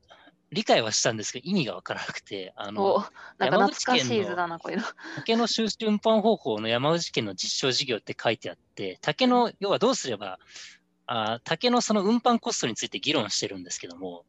[0.51, 3.05] 理解はしたんですけど、意味がわからなくて、あおの、
[3.37, 4.83] なんか懐かし山口県のい図だな、こういうの。
[5.17, 10.39] 竹の収集運搬方法の山口県の実証事業って書いてあって、竹の、要はどうすれば、
[11.07, 14.25] あ竹のその運搬コストについて議論してるんですけども、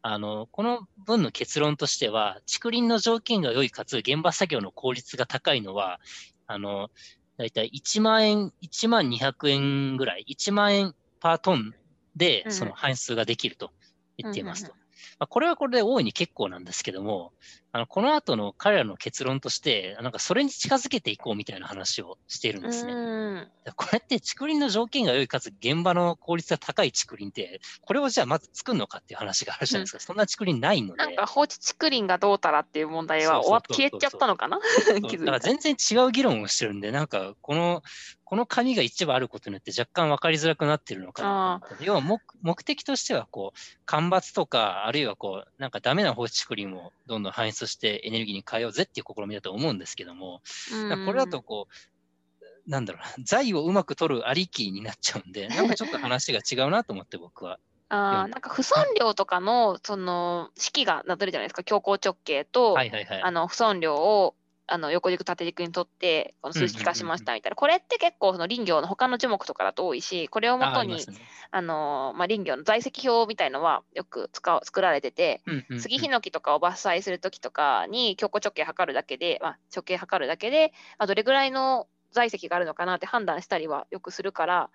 [0.00, 6.00] あの、この文の結論としては、竹林の条件が良いかつ現場作業の効率が高いのは、
[6.46, 6.90] あの、
[7.36, 11.74] だいたい1万円、1万200円ぐらい、1万円パートン
[12.16, 13.70] でその搬出ができると
[14.16, 14.72] 言っていますと。
[15.18, 17.32] まあ、これはこれで大いに結構なんですけども、
[17.74, 23.48] あのこの後の彼らの結論として、なんかそれに近づけていこうみたいな話をしているんですね。
[23.74, 29.96] これって竹林の条件が良いかつ現場の効率が高い竹林って、これをじゃあまず作るのかっていう話があるじゃないですか。
[29.96, 30.98] うん、そんな竹林ないので。
[30.98, 34.60] なんか放置竹林がどうたらっていう問題は終わ消えちゃったのかな？
[34.60, 37.82] だから全然違う議論をしてるんで、なんかこの
[38.22, 41.60] この紙が一部あることによって若干分かりづらくなってるのかな。
[41.80, 50.42] 要は目目的としては、こう、干ばつとか、あるいはこう、なんかダメな放置竹林をどんどん排出してエネルギーに変えようぜっていう試みだと思うんですけども、
[51.06, 57.58] これだとこう、なんだろうな、財をうまく取るありきになっちゃうんで、 なんかちょっと話が違うなと思って僕は。
[57.90, 64.34] あなんか不損量とかのその式がなってるじゃないですか、強行直径と、はいはいはい、あの不損量を
[64.66, 70.98] あの横軸縦軸にとってこの数式化しましたみたいな、これって結構その林業の他の樹木とかだと多いしこれをもとに
[71.50, 75.42] あ、のまあ、林業の在籍表みたいのはよく使う作られてて、
[75.78, 84.70] 杉ヒノキとかを伐採するときとかに強固直径測るだけで、まあ、直径測るだけで、まあ、どれぐらいの在籍があるのかなって判断したりはよくするから、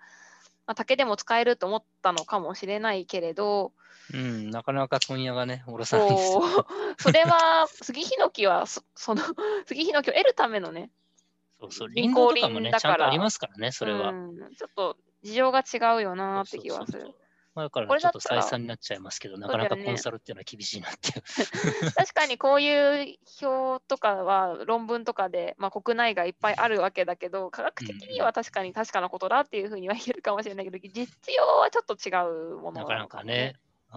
[0.70, 3.72] まあ、竹でも使えると思ったのかもしれないけれど、
[4.14, 6.32] うん、なかなか問屋がね、おろさないです
[7.02, 9.22] それは、杉ヒノキはそ、その、
[9.66, 10.92] 杉ヒノキを得るためのね、
[11.58, 14.12] そうそう、林道とかもね、ちゃんとありますからね、それは。
[14.56, 17.00] ちょっと事情が違うよなって気はする。
[17.00, 17.19] そうそうそう
[17.56, 21.22] だからちょっと再三になっちゃいますけど、なかなかコンサルっていうのは厳しいなっていう。
[21.94, 32.10] 確かにこういう表とかは論文とかで、まあ、国内外いっぱいあるわけだけど、科学的には確かに確かなことだっていうふうには言えるかもしれないけど、実用はちょっと違
[32.54, 33.56] うものなかなかね。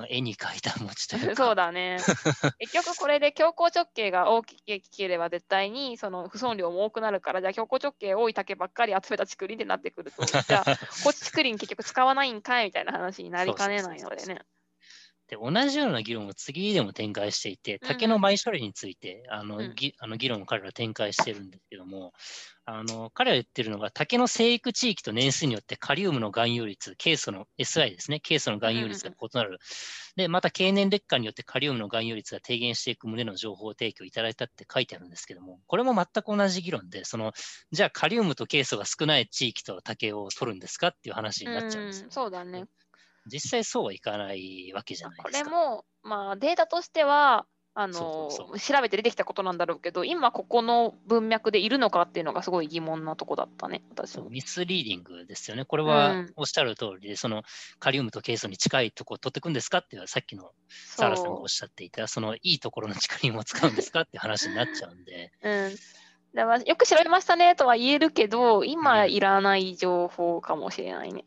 [0.09, 1.35] 絵に描いた餅というか。
[1.35, 1.97] そうだね。
[2.59, 10.65] 結局これで強行直径が大きければ絶対にその不損量も多くなるから、じゃあ強行直径多い竹ばっかり集めた竹林ってなってくると、じゃあ、
[11.03, 14.41] こっち竹林結局使わないんかいみたいな話になりかねないのでね。
[15.27, 22.13] で同じような議論を次でも展開していて、竹の埋処理について、あの、うん、あの議論を彼らは展開してるんですけども、
[22.65, 29.59] あの彼ら言ってるのが、竹の生育地域と年数によってカリウムの含有率、ケイ素の SI ですね、ケイ素の含有率が異なる。
[30.15, 37.33] で、また経年劣化によってカリウムの含有率が低減していく旨の情報提供いただいたって書いてあるんですけども、これも全く同じ議論で、その
[37.71, 42.65] じゃあカリウムとケイ素が少ない地域と竹を取るんですかっていう話になっちゃうんですよ、うん、そうだね。
[43.25, 45.49] 実際そうはいかないわけじゃないですか。
[45.49, 55.65] これも、まあ、データとしては、あの調べて出てきたことなんだろうけど、今ここの文脈でいるのかっていうのがすごい疑問なとこだったね、私ミスリーディングですよね。
[55.65, 57.41] これはおっしゃる通りで、うん、その
[57.79, 65.31] カリウムとケイ素に近いところを取っていくんですかっていうさっきのサラさんがおっしゃっていた、そのいいところの力を使うんですかっていう話になっちゃうんで。
[65.41, 65.75] うん
[66.35, 71.25] だからよく調べましたねとは言えるけど、今いらない情報かもしれないね。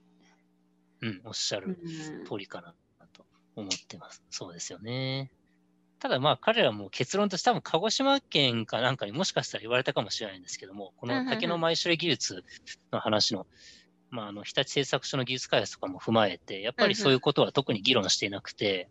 [1.01, 1.79] うん、おっしゃる
[2.27, 2.75] 通りかな
[3.13, 4.23] と思ってます。
[4.31, 5.31] そうですよね。
[5.99, 12.45] ただまあ彼らも結論として多分鹿児島県かなんかにもしかしたら言われたかもしれないんですけども、この竹の前処理技術
[12.93, 13.47] の話の、
[14.11, 18.89] まあ、あの日立製作所の技術開発とかも踏まえて、やっぱりそういうことは特に議論していなくて、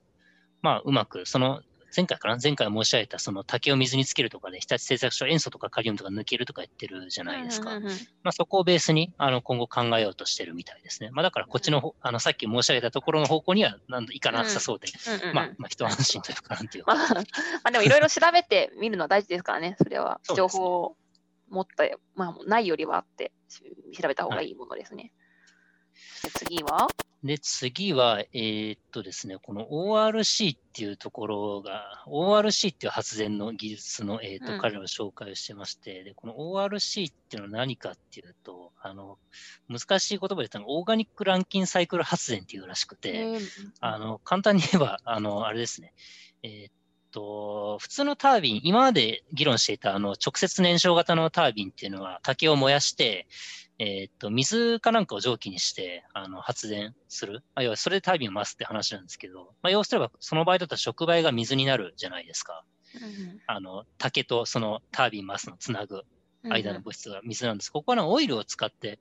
[0.62, 1.62] まあうまくその
[1.96, 2.38] 前回かな？
[2.42, 7.80] 前回申し上げた、その竹を水につけるとかで、日立製作所塩素とかカリウムとか抜けるとか言ってるじゃないですか。
[8.24, 11.10] まあ、そこをベースにあの今後考えようとしてるみたいですね。
[11.12, 14.88] まあ、だからこっちの、あのさっき申し上げたところの方向にはなんいかなさそうで、
[15.34, 16.96] まあ、まあ、一安心というかなんていうか。
[16.96, 17.22] まあ、ま
[17.64, 20.20] あ、でもいろいろ調べてみるのは大事ですからね、それは。
[20.36, 20.98] 情報を
[21.50, 23.32] 持った、まあ、ないよりはあって
[23.98, 25.04] 調べた方がいいものですね。
[25.04, 25.12] はい、
[26.34, 26.88] 次は？
[27.24, 39.18] で、次は、えー、っとですね、この ORC っていうところが、ORC っていう発電の技術の、えー、っと、うん、彼らは紹介をしてまして、で、この ORC っていうのは何かっていうと、あの、
[39.68, 43.40] 難しい言葉で言ったのオーガニックランキンサイクル発電っていうらしくて、
[43.80, 45.94] あの、簡単に言えば、あの、あれですね、
[46.44, 46.74] えー、っ
[47.10, 53.26] と、普通のタービン、今まで議論していたあの直接燃焼型のタービンっていうのは竹を燃やして、
[53.78, 57.44] えっ、と、水かなんかを蒸気にして、あの、発電する。
[57.56, 62.64] あ、要は、それでタービンを回すって話なんですけど、まあ、要すれば、その場合だと触媒が水になるじゃないですか。
[62.96, 66.04] うん、あの、竹とそのタービン回すのをつなぐ
[66.44, 67.70] 間の物質が水なんです。
[67.70, 69.00] ここはオイルを使って、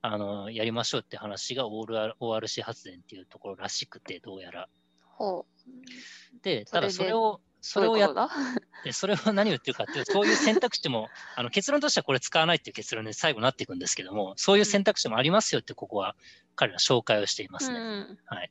[0.00, 4.68] あの、やりましょうって話が ORC 発電っていうところらしくて、どうやら。
[5.02, 6.42] ほう。
[6.42, 16.14] で、ただそれを、それをやっどういうこて、それを何を言ってるかっていうと、そういう選択肢も、 あの結論としてはこれ使わないっていう結論に最後なっていくんですけども、そういう選択肢もありますよって、ここは
[16.56, 17.78] 彼ら紹介をしていますね。
[17.78, 18.50] うんはい。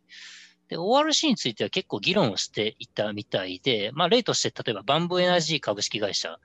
[0.68, 6.40] で、ORC については結構議論をしていたみたいで、まあ、例として、例えばバンブーエナジー株式会社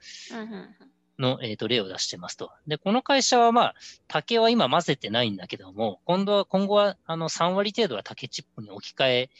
[1.18, 2.50] の、えー、と例を出してますと。
[2.66, 3.74] で、この会社はまあ、
[4.06, 9.30] 竹は今混ぜてないんだけども、今度は、今後はあの3割程度は竹チップに置き換え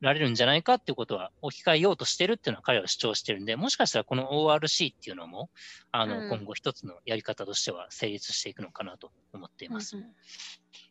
[0.00, 5.50] られるんじゃないかっていうことは、置き換えようとしてるっていうのは彼は主張してるんで、もしかしたらこの ORC っていうのも、
[5.90, 6.28] あの、うん。
[6.28, 9.96] 今後一つのやり方としては成立していくのかなと思っています。
[9.96, 10.04] うん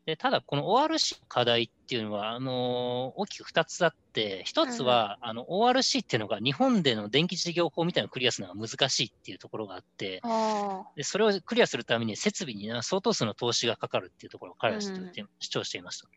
[0.06, 16.08] でただ、この ORC の課題っていうのは、あの大きく2つあって、1つは、あの ORC っていうのが日本での電気事業法みたいなのをクリアするのが難しいっていうところがあって、あでそれをクリアするために設備にな相当数の投資がかかるっていうところを彼は主張して主張していました。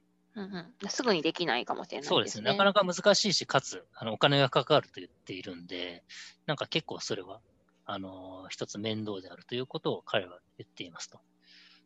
[0.42, 2.14] あ、うんうん、すぐにできないかもしれないですね。
[2.16, 2.51] そうですね。
[2.51, 6.05] なかなか難しいし、かつ、あのお金がかかると言っているんで、
[6.46, 7.40] なんか結構それは、
[7.87, 11.20] あの一つ面倒であるということを彼は言っていますと。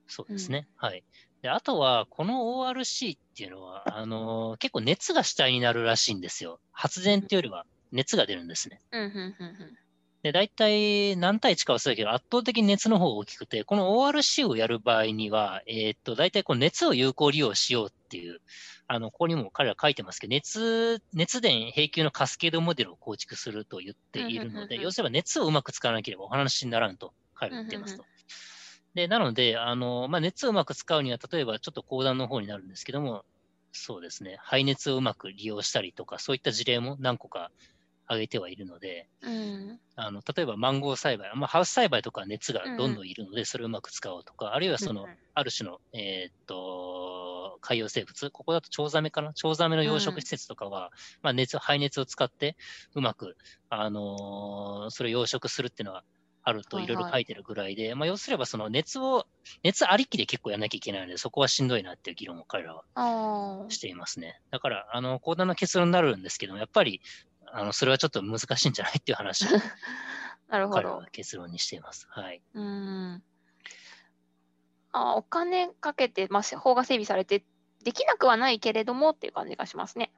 [0.09, 0.67] そうですね。
[0.77, 1.05] はい。
[1.43, 6.61] で、あとは、この ORC っていうのは、あの結構熱が主体になるらしいんですよ。
[6.73, 8.81] 発電っていうよりは熱が出るんですね。
[8.91, 9.79] うんうんうん
[10.23, 18.41] で、大体何対1かはそうだけど、圧倒的に熱の方が大きくて、この ORC をやる場合には、えーっと、大体こう熱を有効利用しようっていう、
[18.87, 24.81] あの、ここにも彼ら書いてますけど、熱、熱電平級のカスケードモデルを構築すると言っているので、うんうんうんうん。
[24.83, 28.05] 要すれば熱をうまく使わなければお話にならんと彼らは言っていますと。
[28.95, 33.25] で、なので、あの、まあ、熱をうまく使うには、例えばちょっと高段の方になるんですけども、
[33.73, 37.51] そうですね、排熱をうまく利用したりとか、そういった事例も何個か
[38.07, 39.33] 挙げてはいるので、うん。
[39.33, 39.37] う
[39.73, 45.17] んあの例えばマンゴー栽培、まあ、ハウス栽培とかは熱がどんどんいるので、それをうまく使おうとか、あるいはその、うんうん。
[45.35, 47.22] ある種の、えーっと
[47.63, 50.91] 海洋生物、ここだとチョウザメかな、チョウザメの養殖施設とかは、
[51.23, 52.57] まあ、熱排熱を使って、
[52.95, 53.37] うまく、
[53.71, 56.05] あのーそれを養殖するっていうのは
[56.43, 59.27] あるとはいはいいろいろ書いてるぐらいで、まあ、要すればその熱を、
[59.63, 64.41] 熱ありきで結構やらなきゃいけないので、そこはしんどいなっていう議論を彼らはあしていますね。
[64.51, 67.01] だから、あの、講談の結論になるんですけども、やっぱり、
[67.53, 69.53] あの、それはちょっと難しいんじゃないっていう話をあ、
[70.49, 71.07] なるほど彼らは。
[71.13, 72.07] 結論にしています。
[72.11, 72.43] はい。
[72.55, 73.23] うん。
[74.93, 77.45] あお金かけて、まあ、法が整備されて、
[77.83, 80.13] できなくはないけれどもっていう感じがしますね。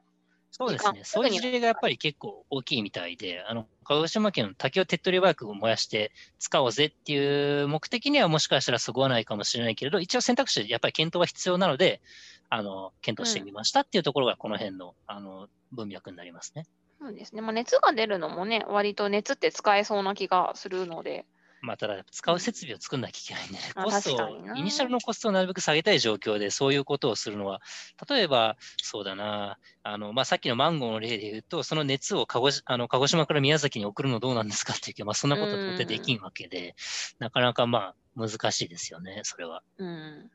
[0.56, 1.02] そうですね。
[1.04, 12.02] そういう事例がやっぱり結構大きいみたいで、あの、鹿児島県の竹を手っ取り早く燃やして使おうぜっていう目的にはもしかしたらそぐわないかもしれないけれど、一応選択肢でやっぱり検討は必要なので、
[12.50, 16.66] あの、検討してみましたっていうところがこの辺の、あの、文脈になりますね。
[17.00, 17.40] そうですね。
[17.42, 21.26] まあ、熱が出るのもね、割と熱って使えそうな気がするので。
[21.64, 27.62] まあ、ただ、使う設備を作んなきゃいけないんで、ね、あコストをイニシャルのコストをなるべく下げたい状況で、そういうことをするのは、
[28.08, 36.76] 例えば、そうだな、あのまあ、さっきのマンゴーの例で言うと、その熱を鹿児あの鹿児島から宮崎に送るのどうなんですかっていうけど、まあ、そんなこと到底できんわけで、
[37.18, 39.62] なかなかまあ難しいですよね、それは。
[39.78, 40.30] うん。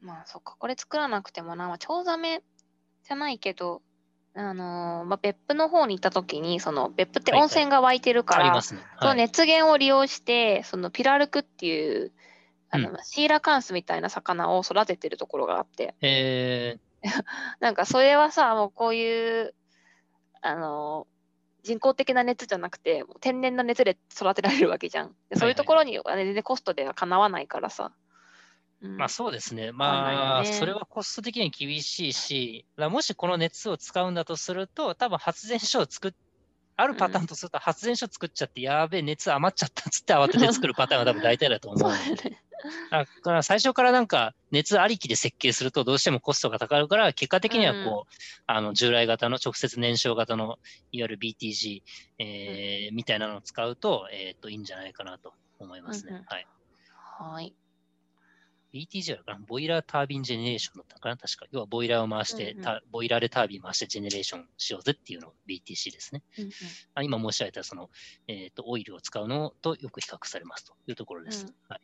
[0.00, 0.56] まあ、そっか。
[0.58, 2.42] これ作らなくてもな、まあ、チョウザメ
[3.04, 3.82] じゃないけど、
[4.36, 8.62] あのーまあ、別府の方に行った時に、その別府って温泉が湧いてるから。
[8.62, 12.12] そのはい、熱源を利用して、そのピラルクっていう、
[12.70, 16.78] あのうシーラカンスみたいな魚を育ててるところがあって、え
[17.60, 19.54] なんかそれはさ、もうこういう、
[20.40, 21.06] あの、
[21.62, 25.14] 人工的な熱じゃなくて、天然の熱で育てられるわけじゃん。
[25.30, 27.92] でそういうところにはね全然コストではかなわないからさ。
[28.96, 29.72] まあそうですね。
[29.72, 36.12] まあ、それはコスト的に厳しいし、もしこの熱を使うんだとすると、多分発電所を作っ
[36.76, 41.90] あるパターンとすると、発電所作っちゃって、やべえ、熱余っちゃったっつって慌てて作るパターンが多分大体だと思う。
[42.90, 48.14] だから最初からなんか熱ありきで設計するとどうしてもコストがかかるから、結果的にはこう、
[48.46, 50.44] あの従来型の直接燃焼型の
[50.92, 56.12] いわゆる BTG、えーみたいなのを使うと、えーっといいんじゃないかなと思いますね。
[56.12, 56.46] うんうんはい。
[57.18, 57.56] はい。
[58.74, 61.16] BTG はボイラータービンジェネレーションだったかな？
[61.16, 61.46] 確か。
[61.52, 66.22] 要はボイラーを回して、うんうんたボイラーでタービン回してジェネレーションしようぜっていうのが BTC ですね。
[66.38, 66.50] うんうん
[66.94, 67.88] あ今申し上げたその、
[68.26, 71.46] えー、とオイルを使うのとよく比較されますというところです。
[71.46, 71.80] うんはい、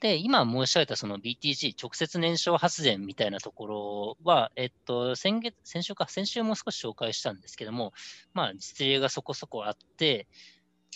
[0.00, 7.94] で、今申し上げたその BTG、直接燃焼発電みたいなところは、えっと、先月、先週か、先週も少し紹介したんですけども、
[8.34, 10.26] まあ、実例がそこそこあって、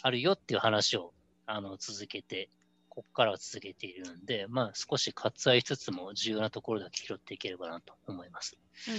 [0.03, 1.15] あるよっていう話を
[1.47, 2.51] あの続けて、
[2.99, 8.59] ここからは続けているんで、まあ、少し割愛しつつも重要なところだけ拾っていければなと思います。
[8.89, 8.95] うん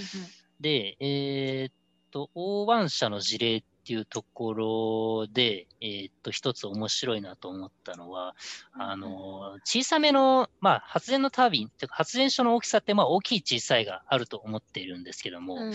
[0.60, 1.72] で、えーっ
[2.10, 8.34] と、O1 社の事例っていうところで、えーっと、一つ面白いなと思ったのは、
[8.74, 15.74] うんあの、小さめの、まあ、発電のタービン、発電所の大きさって、まあ、大きい小さいがあると思っているんですけども、うん。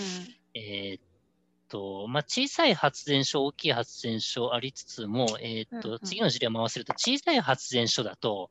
[0.54, 1.04] えーっ
[1.76, 6.00] と、まあ、小さい発電所、大きい発電所ありつつも、えっ、と、うんうん。
[6.06, 8.50] 次の事例を回せると、小さい発電所だと、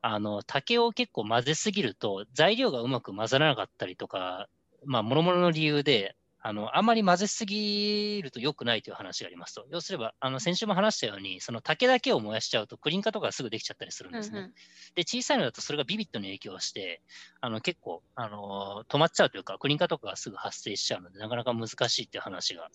[0.00, 4.48] あの、竹を結構混ぜすぎると、材料がうまく混ざらなかったりとか、
[4.84, 6.14] まあ、諸々の理由で、
[6.44, 9.64] あの、あんまり混ぜすぎると良くないという話がありますと。
[9.70, 14.40] 要すれば、あの、先週も話したように、その竹だけを燃やしちゃうと、クリン化とかがすぐできちゃったりするんですね。
[14.40, 14.54] うん
[14.94, 17.00] で、小さいのだとそれがビビットに影響して、
[17.40, 22.70] あの結構、あの止まっちゃうというか、クリン化とかがすぐ発生しちゃうので、なかなか難しいっていう話が、うん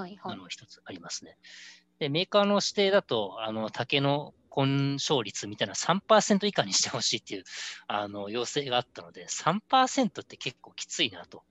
[0.00, 0.34] はいはい。
[0.34, 1.38] あの一つありますね。
[1.98, 7.44] で、メーカーの指定だと、あの竹の混焼率みたいな3%以下にしてほしいっていう
[7.88, 11.42] あの要請があったので、3%って結構きついなと、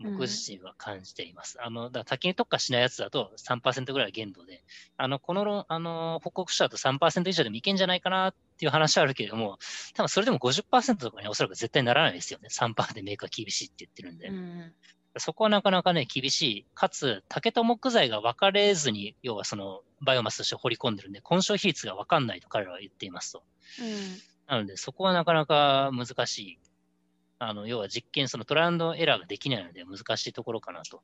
[0.00, 1.58] 僕自身は感じています。
[1.62, 4.64] あのだから竹に特化しないやつだと3%ぐらい限度で、
[4.96, 9.58] あのこの論あの報告書だと3%以上でもいけんじゃないかなっていう話はあるけれども、
[9.94, 12.48] 多分それでも50%とかにおそらく絶対ならないですよね。
[12.50, 14.28] 3%でメーカー厳しいって言ってるんで。
[14.28, 14.72] うん
[15.18, 16.66] そこはなかなかね、厳しい。
[16.74, 23.42] かつ、竹と木材が分かれずに、要はそのバイオマスとして掘り込んでるんで、混焼比率が分かんないと彼らは言っていますと。
[23.80, 26.58] うんなので、そこはなかなか難しい。
[27.38, 31.02] あの、要は実験、そのトライアンドエラーができないので難しいところかなと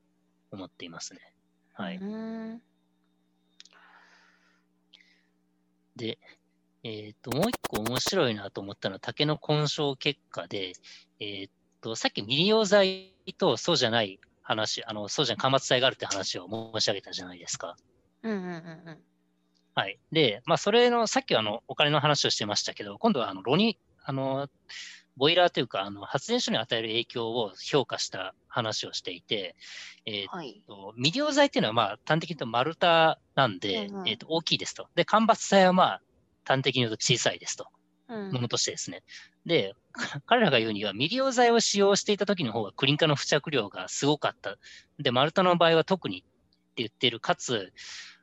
[0.50, 1.20] 思っていますね。
[1.74, 1.98] はい。
[1.98, 2.62] うん
[5.96, 6.18] で、
[6.82, 10.72] えっ、と、もう一個面白いなと思ったのは、竹の混焼結果で、
[11.20, 11.50] えっ、
[11.80, 17.76] と、さっき未利用剤とそうじゃない話、あの、そうじゃない間伐材があるって話を申し上げたじゃないですか。
[18.22, 18.48] うんうんう
[18.90, 18.98] ん
[19.76, 19.98] はい。
[20.12, 24.48] で、まあ、それの、さっきはあの、お金の話をしてましたけど、今度はあの、炉に、あの、
[25.16, 29.56] ボイラーというか、あの、発電所に与える影響を評価した話をしていて、
[30.06, 30.28] えーうん。
[30.28, 30.62] はい。
[30.66, 34.88] と未利用材っていうのは、まあ、端的に言うと丸太なんで、うんうんえーと大きいですと。
[34.94, 36.00] で、間伐材はまあ、
[36.44, 37.66] 端的に言うと小さいですと。
[38.08, 39.02] うんものとしてですね。
[39.46, 39.78] で、か
[40.26, 44.56] 彼らが言うには、未利用材を使用していた時の方がクリン化の付着量がすごかった。
[44.98, 46.28] で、丸太の場合は特にって
[46.76, 47.20] 言っている。
[47.20, 47.72] かつ、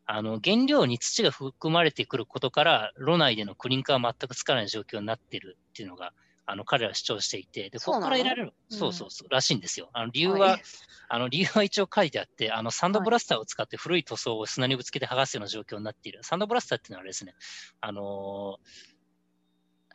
[0.06, 6.14] あの原料に土が含まれてくることから、炉内でのクリン化は全くつかない状況になっているっていうのが、
[6.46, 8.78] あの彼らは主張していて、で、ここから得られる、うん。
[8.78, 9.90] そうそうそう、らしいんですよ。
[9.94, 10.64] あの理由は、はい。
[11.08, 16.20] あの理由は一応書いてあって、あのサンドブラスターを使って古い塗装を砂にぶつけて剥がすような状況になっている。
[16.24, 17.36] サンドブラスターっていうのはあれですね、
[17.80, 18.92] あのー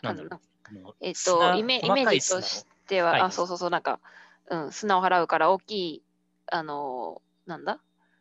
[0.02, 0.40] なんだろう
[1.00, 4.00] えっと、砂イメイ細メージとしては、はいあ、そうそうそう、なんか、
[4.50, 6.02] うん、砂を払うから大きい、
[6.50, 7.80] あのーなんだ？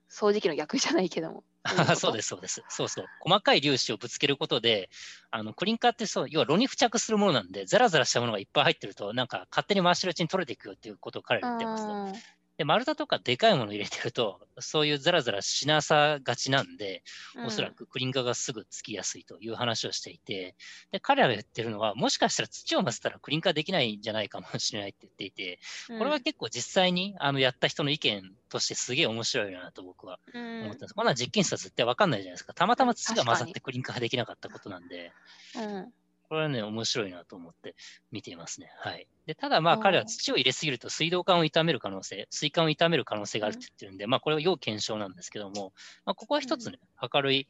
[0.10, 1.44] 掃除機の逆じゃないけども。
[1.64, 2.64] あそうです、そうです。
[2.70, 3.06] そうそう。
[3.22, 4.90] 細かい粒子をぶつけることで、
[5.32, 12.45] あのクリンカーってそう、要は炉に付着するものなんで、ザラザラしたものがいっぱい入ってると、なんか勝手に回してるうちに取れていくよっていうことを彼ら言ってますと。
[12.58, 17.04] うんで、丸太とかでかいもの入れてると、そういうザラザラしなさがちなんで、
[17.46, 20.56] おそらくクリンカーがすぐつきやすいという話をしていて、
[20.92, 26.00] で、彼らが言ってるのは、もしかしたら土を混ぜたらクリンカーできないんじゃないかもしれないって言っていて、うん。
[26.00, 30.62] これは結構実際にあのやった人の意見としてすげえ面白いなと僕はうん。
[30.64, 30.94] 思ってます。
[30.94, 32.54] こんな実験室は絶対わかんないじゃないですか。
[32.54, 35.12] たまたま土が混ざってクリンカーできなかったことなんで、
[35.58, 35.94] うん
[36.28, 37.76] これはね、面白いなと思って
[38.12, 38.70] 見ていますね。
[38.80, 39.08] はい。
[39.26, 45.74] で、ただまあうん彼は土を入れすぎると水道管を傷める可能性、水管を傷める可能性があるって言ってるんで、まあこれは要検証なんですけども、
[46.06, 46.80] まあここは一つね、
[47.14, 47.48] 明るい、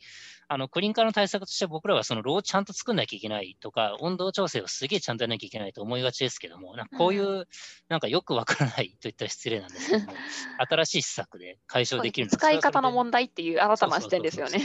[0.48, 7.48] あの、クリンカーの対策として僕らはその炉をちゃんと作んなきゃいけないとか、温度調整をすげえちゃんとやらなきゃいけないと思いがちですけども、なんかこういう、
[7.90, 10.14] なんかよくわからないと言ったら失礼なんですけども、
[10.70, 14.62] 新しい施策で解消できる使い方のも問題っていう新たな視点ですよね。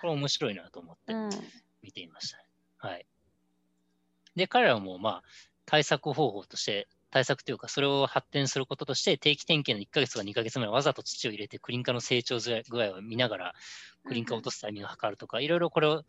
[0.00, 1.30] これ面白いなと思ってうん
[1.82, 2.42] 見ていましたね。
[2.78, 3.06] はい。
[4.36, 5.22] で、彼らもまあ、
[5.64, 13.54] 対策方法として、対策というか、それを発展することとして、定期点検の1ヶ月か2ヶ月前、わざと土を入れて、クリンカの成長具合を見ながら、
[14.06, 16.02] クリンカーを落とすタイミングを測るとか、いろいろこれを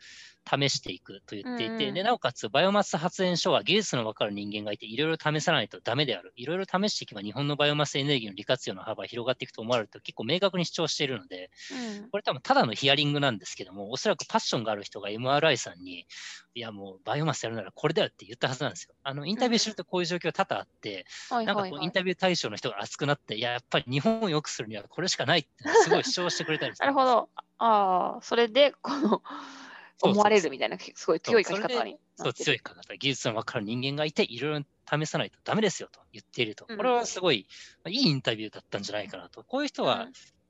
[0.48, 6.32] 試していくと言っていて、でなおかつ、バイオマス発電所は技術の分かる人間がいて、いろいろ試さないとダメである。
[6.36, 16.06] いろいろ試していけば、日本のバイオマスエネルギーの利活用の幅が広がっていくと思われると、結構明確に主張しているので、うんこれ多分ただのヒアリングなんですけども、おそらくパッションがある人が MRI さんに、
[16.54, 18.96] いやもうバイオマスやるならこれだよって言ったはずなんですよ。
[19.04, 21.68] あのインタビューするとこういう状況多々あって、はいなんか。
[21.68, 25.50] こうインタビュー対象の人が熱くなって、いや、やっぱり日本を良くするにはこれしかないって
[25.84, 27.30] すごい主張してくれたりすなるほど。
[27.60, 29.24] ああ、それで、この、
[30.02, 32.34] 思われるみたいな、すごい強い書き方にそう。
[32.34, 36.66] 強い方、技術の分かる人間がいて、いろいろ試さないとダメですよと言っていると。
[36.68, 37.48] うんこれはすごい、
[37.88, 39.44] いいインタビューだったんじゃないかなと。
[39.44, 40.08] こういう人は、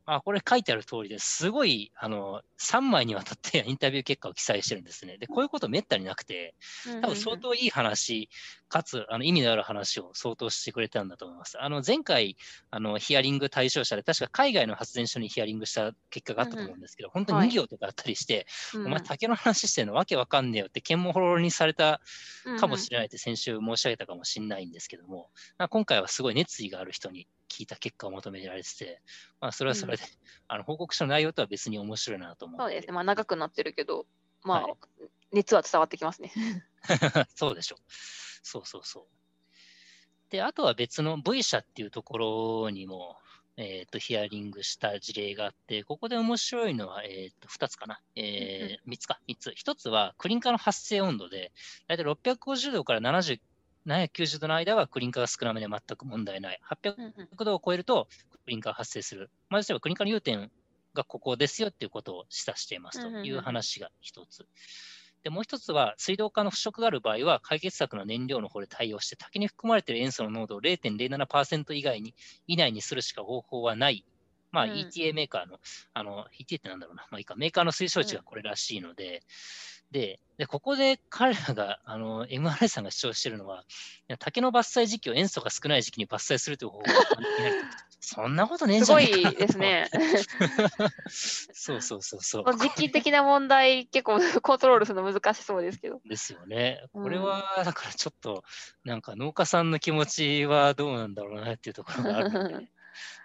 [0.07, 5.17] あ、これ書いてある通りですごい、あの、3枚にわたってインタビュー結果を記載してるんですね。
[5.17, 6.55] で、こういうことめったになくて、
[6.87, 8.29] うん多分相当いい話、
[8.67, 11.61] かつ、あの、意味のある話を相当してくれたんだと思います。
[11.61, 12.35] あの、前回、
[12.71, 22.01] あの、ヒアリング対象者で、確か海外の発電所にヒアリングした結果があったと思うんですけど、本当に2行とかあったりして、うんお前竹の話してんのわけわかんねえよって、剣もほろろにされた
[22.59, 29.01] かもしれれないって先週申し上げたかもしれないんですけども、まあ今回はすごい熱意がある人に聞いた結果を求められてて、
[29.39, 30.03] まあ、それはそれで、
[30.47, 32.63] あの報告書の内容とは別に面白いなと思って。
[32.63, 32.93] そうですね。
[32.93, 34.05] まあ長くなってるけど、
[34.43, 34.73] まあ、はい
[35.31, 36.31] 熱は伝わってきますね。
[37.35, 37.77] そうでしょ。
[38.43, 39.07] そうそうそう。
[40.29, 42.17] で、あとは別の V 社っていうとこ
[42.63, 43.17] ろにも、
[43.57, 47.99] えっ、と、ヒアリングした事例があって、ここで面白いのは、えっ、と、2つかな。
[48.15, 49.49] えー、3つか、3つ。
[49.49, 51.51] 1つは、クリンカーの発生温度で、
[51.87, 53.39] だいたい650度から70
[53.87, 56.59] 790度の間はクリンカーが少なめで全く問題ない。
[56.69, 58.07] 800うんうん度を超えると
[58.43, 59.29] クリンカーが発生する。
[59.49, 60.51] まあ、例えばクリンカーの融点
[60.93, 64.45] がここですよっていうことを示唆していますという話が一つ。
[65.23, 72.13] でもう一つは、水道管の腐食がある場合は、解決策の燃料の方で対応して、滝に含まれている塩素の濃度を0.07%以外に
[72.47, 74.05] 以内にするしか方法はない。
[74.51, 75.59] まあ、うん ETA メーカーの、
[75.93, 79.21] あの、ETA ってなんだろうな、まあいいか、メーカーの推奨値がこれらしいので、
[79.91, 83.63] で、でここで彼らが、あの、MRI さんが主張しているのは、
[84.19, 86.91] 竹の伐採時期を塩素が少ない時期に伐採するという方法が
[87.99, 89.89] そんなことねえんすごじゃねえかいですね。
[91.53, 92.57] そうそうそうそう。
[92.57, 95.99] 時期的な問題、結構 コントロールするの難しそうですけど。
[96.05, 96.81] ですよね。
[96.93, 98.43] うんこれは、だからちょっと、
[98.83, 102.69] なんか農家さんの気持ちはどうなんだろうなっていうところがあるので、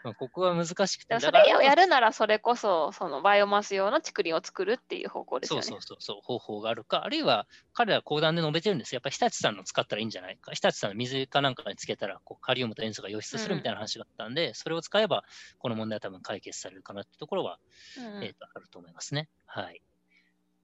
[0.02, 1.18] まあここは難しくて。
[1.20, 5.62] それをやるならそれこそそのバイオマス用の竹林を作るっていう方向ですよね。
[5.62, 8.96] そうそうそう、方法があるか、あるいは彼ら講談で述べてるんですよ。
[8.96, 10.52] やっぱり日立さんの使ったらいいんじゃないか。
[10.52, 15.24] 日立さんの水かなんかにつけたらこうカリウムと塩素が溶出するみたいな話があったんで、それを使えば
[15.58, 17.58] この問題は多分解決されるかなってところは、
[17.98, 19.28] うんえーとあると思いますね。
[19.46, 19.80] はい。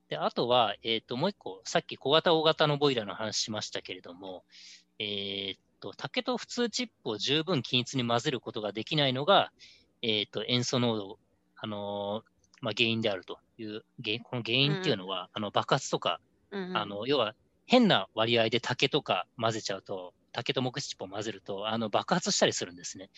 [0.08, 4.42] で、あとは、えっ、と、もう一個、さっき小型、大型のボイラーの話しましたけれども、
[4.98, 9.52] えっ、と、竹と普通チップを十分均一に混ぜることができないのが、
[10.02, 11.18] えっ、と、塩素濃度、
[11.56, 13.82] あのーまあ、原因であるという、
[14.24, 16.20] この原因っていうのは、あの爆発とか、
[16.50, 16.76] うんうん。
[16.76, 17.34] あの、要は
[17.66, 23.10] 変な割合で竹とか混ぜちゃうと、竹と木質チップを混ぜると、あの爆発したりするんですね。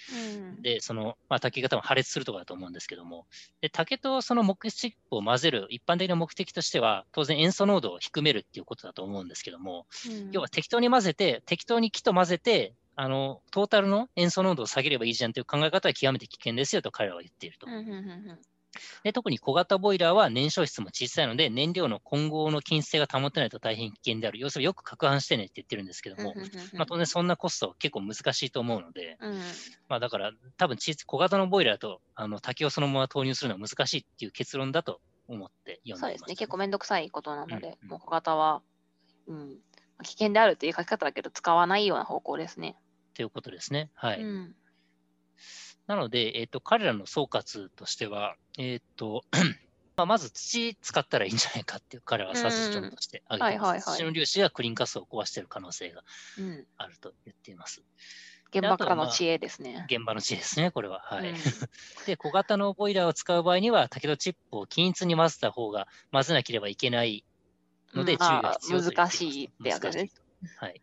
[0.54, 0.62] うん。
[0.62, 3.26] で、その、まあ、竹が多分破裂するとかだと思うんですけども、
[3.60, 10.30] で、竹とその木質チップを混ぜる一般的な目的としては、当然塩素濃度を低めるっていうことだと思うんですけども、うん。
[10.32, 17.66] 要は適当に混ぜて、適当に木と混ぜて、あの、トータルの塩素濃度を下げればいいじゃんという考え方は極めて危険ですよと彼らは言っていると。
[17.66, 18.40] うん。
[19.02, 24.38] で特に小型ボイラーは燃焼室も小さいので、燃料の混合の均一性が保てないと大変危険である。
[24.38, 26.34] 要するによく攪拌してねって言ってるんですけども、
[26.74, 29.38] まあ、当然そんなコストは結構難しいと思うので、うん。
[29.88, 38.62] まあ、だから、多分小型のボイラーとあの竹をそのまま投入するのは難しいっていう結論だと思って読んでいます、そうですね、結構めんどくさいことなので、うんもう小型は、
[39.26, 39.58] うん、
[40.02, 42.76] 危険であるっていう書き方だけど、使わないような方向ですね。
[43.14, 43.90] ということですね。
[43.94, 44.22] はい。
[44.22, 44.54] うん
[45.90, 49.24] なので、えっ、と、彼らの総括としては、えっ、と、
[49.96, 53.68] まあ、まず土使ったらいいんじゃないかっていう彼はサジェスチョンとして挙げています。
[53.68, 56.04] はいはいはい土の粒子がクリーンカスを壊している可能性が
[56.38, 57.82] うん、あると言っています。
[58.50, 59.84] 現場からの知恵ですね。
[59.90, 61.00] 現場の知恵ですね、これは。
[61.00, 61.30] はい。
[61.30, 61.36] うん
[62.06, 67.24] で、小型のボイラーを使う場合には、竹とチップを均一に混ぜた方が、混ぜなければいけない
[67.94, 70.22] ので、うん注意が必要難しいってやつです
[70.58, 70.80] はい。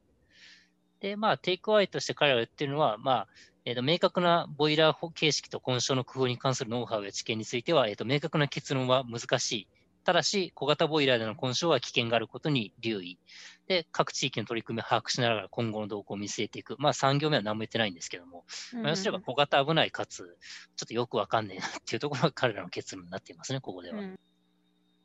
[0.99, 3.27] で、まあ、テイクアイとして彼らが言ってるのは、まあ、
[3.67, 9.67] えーと明確なボイラー形式と混焼の工夫に関するノウハウや知見については、えーと明確な結論は難しい。
[10.05, 13.19] ただし、小型ボイラーでの混焼は危険があることに留意。
[13.67, 16.77] で、各地域の取り組みを把握しながら今後の動向を見据えていく。
[16.79, 18.45] まあ、産業目は何も言ってないんですけども、
[18.75, 20.37] まあ、要すれば小型危ないかつ、
[20.77, 23.99] ちょっとよくわかんねえなっていうところが彼らの結論になっていますね、ここでは。
[23.99, 24.15] っうん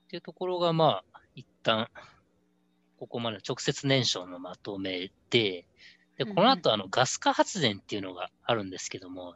[0.06, 1.88] ていうところが、まあ、一旦、
[3.00, 5.66] ここまでの直接燃焼のまとめで、
[6.24, 9.34] で、この後、あの、ガス化発電っていうのがあるんですけども、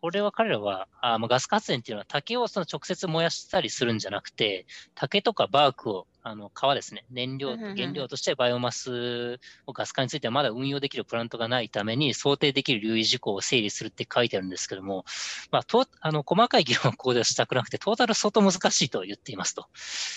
[0.00, 15.04] これは彼らは、あまあ、ガス化発電っていうのは竹をその直接燃やしたりするんじゃなくて、竹とかバークを、あの、皮ですね、燃料原料としてバイオマスをガス化についてはまだ運用できるプラントがないために、想定できる留意事項を整理するって書いてあるんですけども、
[15.50, 19.66] まあ、とあの細かい議論はここではしたくなくて、トータル相当難しいと言っていますと。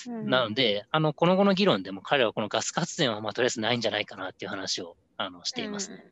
[0.08, 6.12] うんなので、あの、この後の議論でも彼はこのガス化発電は、まあ、とりあえずないんじゃないかなっていう話を、あの、していますね。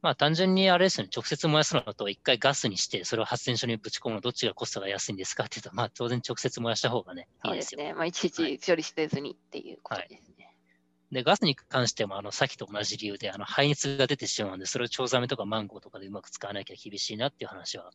[0.00, 7.94] まあ、単純にあれですよね、直接燃やすのと、一回ガスにして、それを発電所にぶち込むの、どっちがコストが安いんですかっていうと、まあ、当然直接燃やした方がね、 いいうですすね。
[7.94, 10.54] まあ、いちいち処理せずにっていうことですね。
[11.10, 17.90] で、ガスに関しても、あの、さっきと同じ理由で、あの、排熱が出てしまうので、それをチョウザメとかマンゴーとかでうまく使わなきゃ厳しいなっていう話は、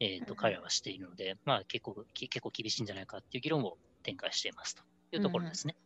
[0.00, 5.76] えっ、と、うん彼らはしているので、まあ、結構、き結構厳しいんじゃないかっていう議論を展開していますというところですね。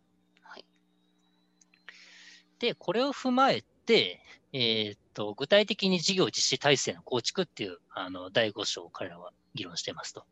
[0.40, 0.64] はい。
[2.58, 4.20] で、これを踏まえて、
[4.52, 10.24] えーっと、具体的に事業実施体制の構築っていう、あの、第5章を彼らは議論してますと。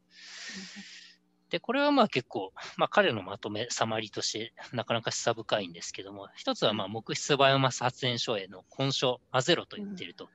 [1.49, 10.29] で、これはまあ結構、まあ彼のまとめ、サマリーとしてなかなか示唆深いんですけども、一つはまあ木質バイオマス発電所への混焼、アゼロと言っていると。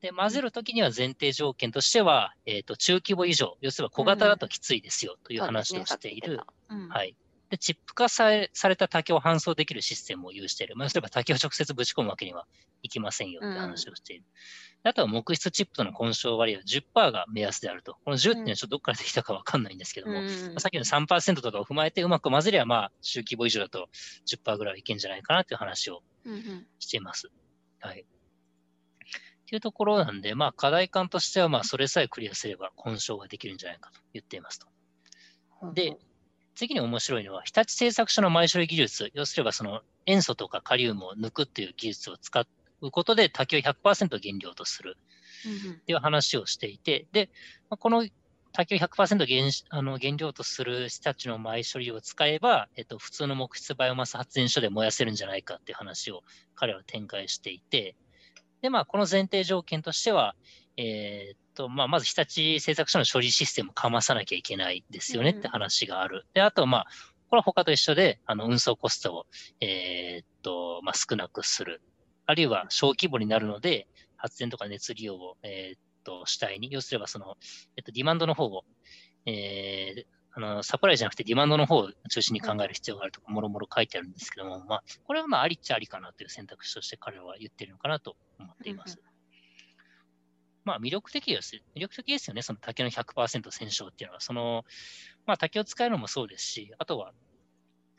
[0.00, 6.40] で、混ぜるときには前提条件としては、えっ、と、中規模以上、要するに小型だときついですよという話をしている。
[6.68, 7.16] うんはい。
[7.50, 10.76] で、チップ化されされた竹を搬送できるシステムを有している。
[10.76, 12.46] まあ、例えば竹を直接ぶち込むわけには
[12.82, 14.24] いきませんよって話をしている。
[14.82, 17.96] であとは木質チップとの混焼割合は10%が目安であると。
[18.04, 23.88] この10っていうのはちょっとどっからできたかわかんないんですけども、うんまあさっきの3%とかを踏まえてうまく混ぜれば、まあ、中規模以上だと
[24.26, 27.30] 10%ぐらいはいけんじゃないかなっていう話をうんうんしています。
[27.80, 28.00] はい。
[28.00, 34.66] っていうところなんで、まあ、課題感としては、まあ、それさえクリアすれば混焼ができるんじゃないかと言っていますと。
[35.74, 35.96] で、
[36.54, 42.46] 次に面白いのは、日立製作所の前処理技術、要すればその塩素とかカリウムを抜くっていう技術を使
[42.80, 44.96] うことで竹を100%原料とする。
[45.44, 47.28] っていう話をしていて、で、
[47.68, 48.06] まあこの
[48.52, 56.22] 竹を100%原しあの原料とする日立の前処理を使えば、えっと、普通の木質バイオマス発電所で燃やせるんじゃないかっていう話を
[56.54, 57.96] 彼は展開していて、
[58.62, 60.34] で、まあ、この前提条件としては、
[60.76, 66.26] えーっと、まあ、まず日立製作所の処理システムをかまさなきゃいけないですよねって話がある。
[66.34, 66.86] で、あと、まあ、
[67.30, 69.26] これは他と一緒で、あの、運送コストを、
[69.60, 71.80] えーっと、まあ、少なくする。
[72.26, 73.86] あるいは小規模になるので、
[74.16, 77.36] 発電とか熱利用を、えーっと、主体に、要すればその、
[77.76, 78.64] えっと、ディマンドの方を、
[79.26, 80.04] えー
[80.36, 88.98] あの、サプライじゃなくてディマンドの方を中心に考える必要があるとか、もろもろ書いてあるんですけども、まあ、これはまあ、ありっちゃありかなという選択肢として彼らは言ってるのかなと思っています。
[90.64, 91.56] まあ、魅力的です。
[91.76, 94.20] 魅力的ですよね、その竹の100%戦勝っていうのは。
[94.20, 94.64] その、
[95.26, 97.12] まあ、竹を使えるのもそうですし、あとは、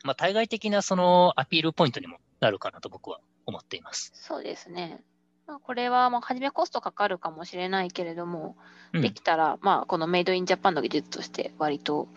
[0.03, 4.11] まあ、対外的なそのアピールポイントにもなるかなと僕は思っています。
[4.15, 5.01] そうですね。
[5.47, 8.55] まあ、これは、まあ、初めコストかかるかもしれないけれども、
[8.93, 12.07] うんできたら、まあ、このメイドインジャパンの技術として割と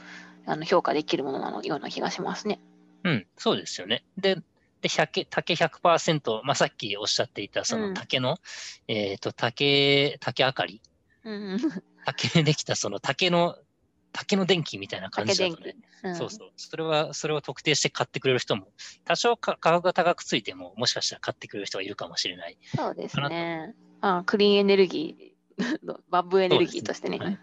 [0.46, 2.60] あの評価できるものなのような気がしますね。
[3.04, 4.04] うん、そうですよね。
[4.16, 4.38] で、
[4.80, 8.38] で竹竹100%、まあ、さっきおっしゃっていた、その竹の、
[8.86, 10.80] えっ、と、竹、竹あかり、
[11.24, 11.58] うんうん、
[12.06, 13.56] 竹でできたその竹の、
[14.12, 15.76] 竹の電気みたいな感じだとね。。
[16.02, 16.50] うんそうそう。
[16.56, 18.68] それは、それを特定して買ってくれる人も、
[19.04, 22.56] 多少か価格が高くついても、もしかしたら買ってくれる人がいるかもしれない。
[22.76, 23.74] そうですね。
[24.00, 27.18] あクリーンエネルギーの、バブエネルギーとしてね。
[27.18, 27.38] はい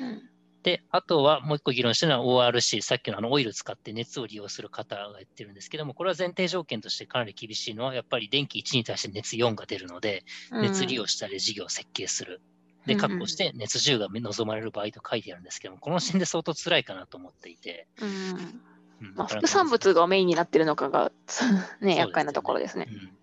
[0.00, 0.31] うん
[0.62, 12.40] で、あとはもう一個議論してるのは ORC、さっきのあのオイル使って熱を利用する方が言ってるんですけども、これは前提条件としてかなり厳しいのは、やっぱり電気1に対して熱4が出るので、熱利用したり事業を設計する。
[12.86, 17.88] で、うん確保して熱10が望まれる場合と書いてあるんですけども、この視点で相当辛いかなと思っていて。
[18.00, 21.10] うんうんまあ、副産物がメインになってるのかが、
[21.80, 21.96] ね、よね。
[21.96, 22.86] 厄介なところですね。
[22.88, 23.16] うん。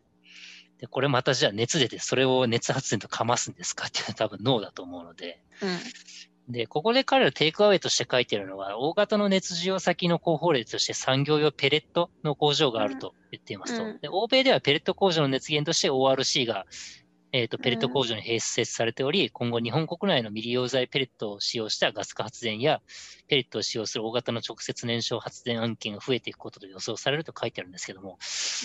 [0.78, 5.70] で、これまたじゃあ熱出て、それを熱発電とかますんですかっていうのは多分ノーだと思うので、うん
[6.50, 13.84] で、ここで彼らテイクアウェイとして書いてるのは、大型の熱需要先の候補例として産業用ペレットの工場があると言っていますと。
[13.84, 14.00] うん。
[14.00, 16.66] で欧米ではペレット工場の熱源として ORC が、
[17.32, 22.82] えー、とペレット工場に併設されており、今後日本国内の未利用材ペレットを使用したガス化発電や、
[23.28, 28.18] ペレットを使用する大型の直接燃焼発電案件が増えていくことと予想されると書いてあるんですけども、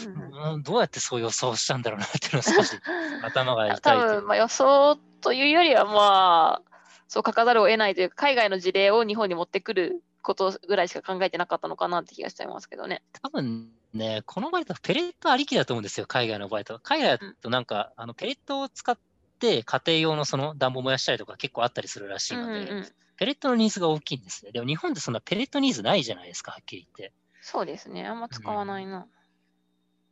[0.07, 0.55] うん。
[0.55, 2.81] うんどうやってそう予想したんだろうなっていうのは少し
[3.23, 6.74] 頭が痛いと多分、まあ、予想というよりは、まあ、
[7.09, 13.03] そう書かざるを得ないというか、海外の事例を日本に持ってくることぐらいしか考えてなかったのかなって気がしちゃいますけどね。
[13.23, 16.81] 多分ね、この場合だとペレットありきだと思うんですよ、海外の場合と。
[16.81, 18.99] 海外だとなんか、あのペレットを使っ
[19.39, 24.51] て家庭用のその暖房燃やしたりとか結構あったりするらしいので、うんうんうんペレットのニーズが大きいんですね。
[24.51, 27.15] でも日本ってそんなペレットニーズないじゃないですか、はっきり言って。
[27.41, 28.05] そうですね。
[28.07, 29.07] あんま使わないな。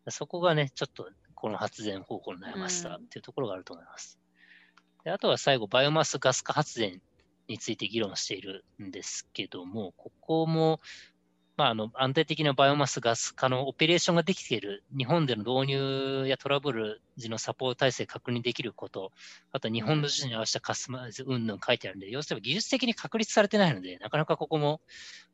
[0.09, 4.21] そこがね、ちょっとこの発電方法の悩ましさうんっていうところがあると思います。
[5.05, 7.01] であとは最後、バイオマスガス化発電
[7.49, 10.81] について議論しているんですけども、ここも、
[11.57, 19.11] まあ、あの安定的なバイオマスガス化のオペレーションができている、日本での導入やトラブル時のサポート体制確認できること、
[19.51, 24.81] あと日本の事情に合わせたカスタマイズ云々書いてあるんで、要するに技術的に確立されてないので、なかなかここも、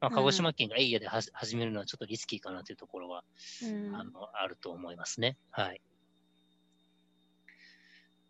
[0.01, 3.23] まあ、鹿児島県がエイヤではじ始めるのはちょっとリスキーかなというところは
[3.62, 5.37] うんあのあると思いますね。
[5.51, 5.81] はい。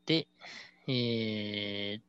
[0.04, 0.26] で、
[0.88, 2.00] えー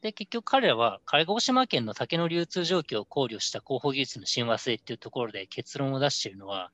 [0.00, 6.72] で、結局彼らは、鹿児島県の竹の流通状況を考慮した広報技術の親和性っていうところで結論を出しているのは、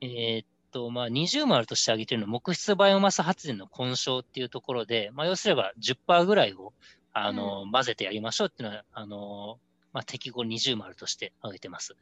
[0.00, 0.08] うん。
[0.08, 6.72] えーっと、まあ、二重丸として挙げているのは、木質バイオマス発電の混焼っていうところで、まあ、要すれば10%ぐらいを、
[7.12, 9.58] あの、混ぜてやりましょうっていうのは、あの、
[9.92, 11.96] まあ、適合二重丸として挙げてます。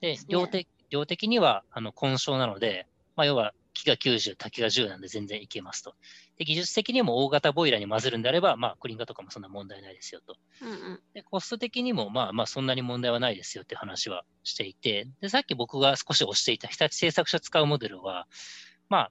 [0.00, 2.86] で、量的量的にはあの混焼なので、
[3.16, 5.94] まあ、要は木が90、竹が10なんで全然いけますと。
[6.38, 10.36] で技術的にも大型ボイラーに混ぜるんであれば、まあ、クリンガとかもそんな問題ないですよと。
[10.62, 18.26] うんうんでコスト的にも、まあまあ、そんなに問題はないですよって話はしていて、でさっき僕が少し推していた日立製作所使うモデルは、
[18.88, 19.10] まあ、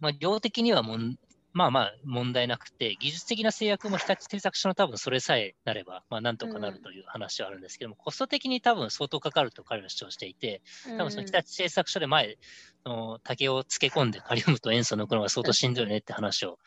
[0.00, 1.16] まあ、量的にはもん
[1.54, 10.62] まあまあ問題なくて、技術的な制約も日立製作所の多分それさえなれば、まあなんとかなるという話はあるんですけども、コスト的に多分相当かかると彼らは主張していて、
[10.96, 12.38] 多分その日立製作所で前、
[12.84, 16.58] その竹を漬け込んでカリウムと塩素を抜くのが相当しんどいねって話を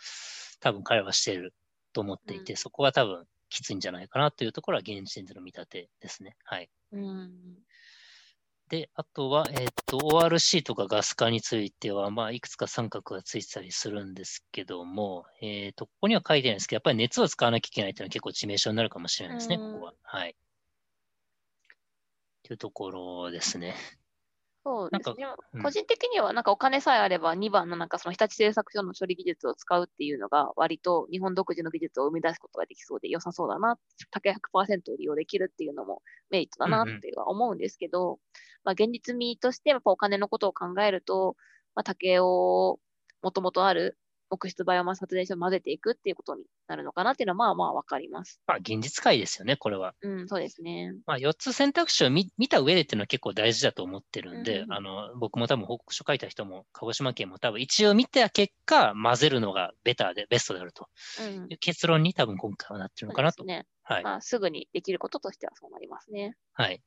[0.61, 1.53] 多分彼はしている
[1.93, 6.37] と思っていて、そこは多分きついんじゃないかなというところは現時点での見立てですね。
[6.43, 6.69] はい。
[6.91, 7.66] うん
[8.69, 19.93] で、あとは、えっ、ー、と、ORC とかガス化については、まあ、いくつか三角がついてたりするんですけども、えっ、ー、と、ここには書いてないんですけど、やっぱり熱を使わなきゃいけないというのは結構致命傷になるかもしれないですね、ここは。
[20.03, 20.35] はい。
[22.43, 23.75] というところですね。
[24.67, 25.25] そうですね。
[25.53, 33.79] うん、個人的には、なんかお金さえあれば、2番のなんかその日立製作所の処理技術を使うっていうのが、割と日本独自の技術を生み出すことができそうで良さそうだな、
[34.11, 38.19] 竹100%を利用できるっていうのもメリットだなっては思うんですけど、うんうん、
[38.65, 41.37] まあ、現実味として、やっぱお金のことを考えると、
[41.73, 42.79] まあ、竹を
[43.21, 43.97] もともとある
[44.29, 48.41] 木質バイオマス発電所を混ぜていくっていうことになるのかなっていうのは、まあまあわかります。
[48.47, 49.93] まあ、現実界ですよね、これは。
[50.01, 50.93] うん、そうですね。
[51.05, 60.87] まあ、4つ選択肢を見た上でっていうのは結構大事だと思ってるんで、うん、あの、僕も多分報告書書いた人も、鹿児島県も多分一応見た結果、混ぜるのがベターで、ベストであると
[61.49, 63.43] いう結論に多分今回はなってるのかなと。
[63.43, 63.65] ね。
[63.83, 64.03] はい。
[64.03, 66.35] まあ、すぐにできることとしてはそうなりますね。
[66.53, 66.81] はい。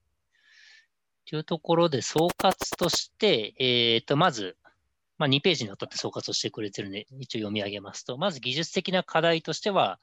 [1.31, 4.57] というところで、総括として、えっ、ー、と、まず、
[5.21, 10.01] まあ、2ページにわたって総括をしてくれてるので、一応読み上げますと、まず技術的な課題としては、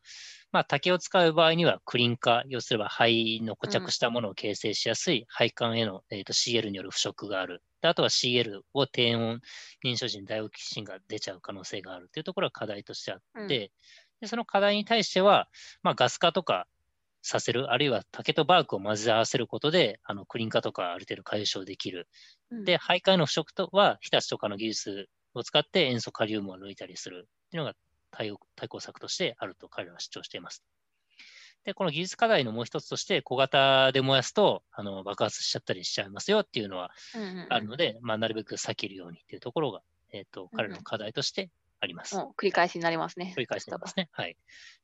[0.51, 7.63] まあ、竹を使う場合にはクリン化、要すれば灰の固着したものを形成しやすい配管への、えー、と CL による腐食がある。
[7.81, 9.41] あとは CL を低温
[9.83, 13.69] 燃焼時にダイオキシンが出ちゃう可能性があるというところが課題としてあって、うん、で
[14.27, 15.47] その課題に対しては、
[15.81, 16.67] まあ、ガス化とか
[17.21, 22.07] させる、あるいは竹とバークを混ぜ合わせることで、あのクリン化とかある程度解消できる。
[22.51, 27.27] で、徘徊の腐食とは、日立とかの技術を使って塩素カリウムを抜いたりする。
[27.47, 27.75] っていうのが
[28.11, 30.63] 対応対抗策としてあると彼らは主張しています。
[31.63, 36.39] で、この技術課題のもう一つとして、小型で燃やすとあの爆発しちゃったりしちゃいますよ。
[36.39, 36.91] っていうのは
[37.49, 37.91] あるので、うん。
[37.91, 39.81] うんうん、まあ、なるべく避けるようにっていうところが、
[40.13, 41.49] えーと、彼らの課題として
[41.79, 42.15] あります。
[42.15, 43.33] 繰り返しになりますね。
[43.35, 44.09] 繰り返しになりますね。
[44.11, 44.35] はい。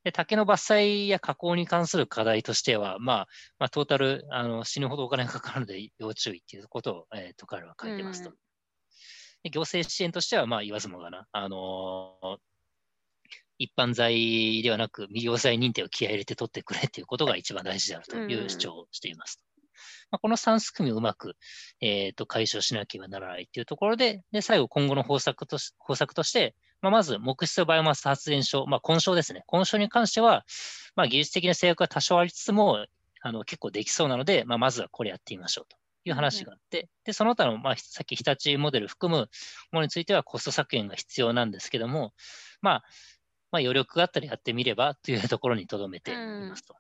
[0.04, 3.28] で、竹の伐採や加工に関する課題としては、まあ、
[3.60, 8.30] まあ、トータルあの死ぬほどお金がかかるので要注意っていうことを、えーと、彼らは書いてますと。
[8.30, 8.36] うん
[9.50, 12.38] 行政支援としては、まあ、言わずもがな、あのー、
[13.60, 19.44] 一般財ではなく、未了罪認定を気合い入れて取ってくれっていうことが一番大事であるという主張をしています。
[20.12, 21.36] まあ、この3すくみをうまく、
[21.82, 29.44] えーと、解消しなければならないというところで、で最後、今後の方策とし方策として、まあ、まず、木質バイオマス発電所、まあ、混焼ですね。
[29.48, 30.46] 混焼に関しては、
[30.98, 32.86] まあ、技術的な制約は多少ありつつも、
[33.22, 35.78] あの結構できそうなので、まあ、まずはこれやってみましょうと。
[36.06, 39.30] いう話があって、で、その他の、まあ、さっき日立モデル含む
[39.72, 42.14] ものについてはコスト削減が必要なんですけども、
[42.62, 42.84] まあ、
[43.52, 46.76] まあ、余力があったらやってみればというところにとどめていますと。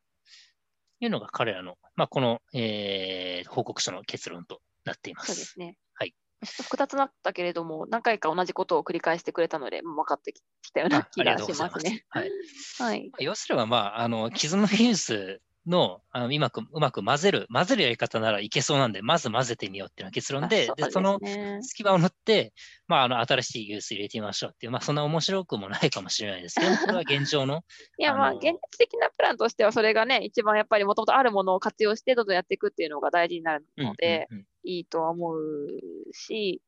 [0.99, 5.27] いうのが彼らの、まあ、この、えー、報告書の結論となっています。
[5.27, 5.77] そうですね。
[5.93, 6.13] はい。
[6.45, 10.41] 複雑だったけれども、何回か同じことを繰り返してくれたので、分かってき
[10.71, 12.05] たような気がしますね。
[12.09, 12.31] はい。
[12.79, 21.19] はい、要すれば、まあ、あの、既存の技術の、あのうまく、うまく混ぜる、混ぜるやり方ならいけそうなんで、まず混ぜてみようっていうのが結論で、そで、ね、その
[21.61, 22.53] 隙間を縫って、
[22.87, 27.63] まあ、あの、新しい技術入れてみましょうっていう、まあ、そんな面白くもないかもしれないですけど、 これは現状の。
[27.97, 35.67] いや、まあ、現実的なプランとしては、それがね、一番やっぱりもともとあるものを活用して、どんどんやっていくっていうのが大事になるので、うんうんうん、いいとは思う
[36.11, 36.61] し、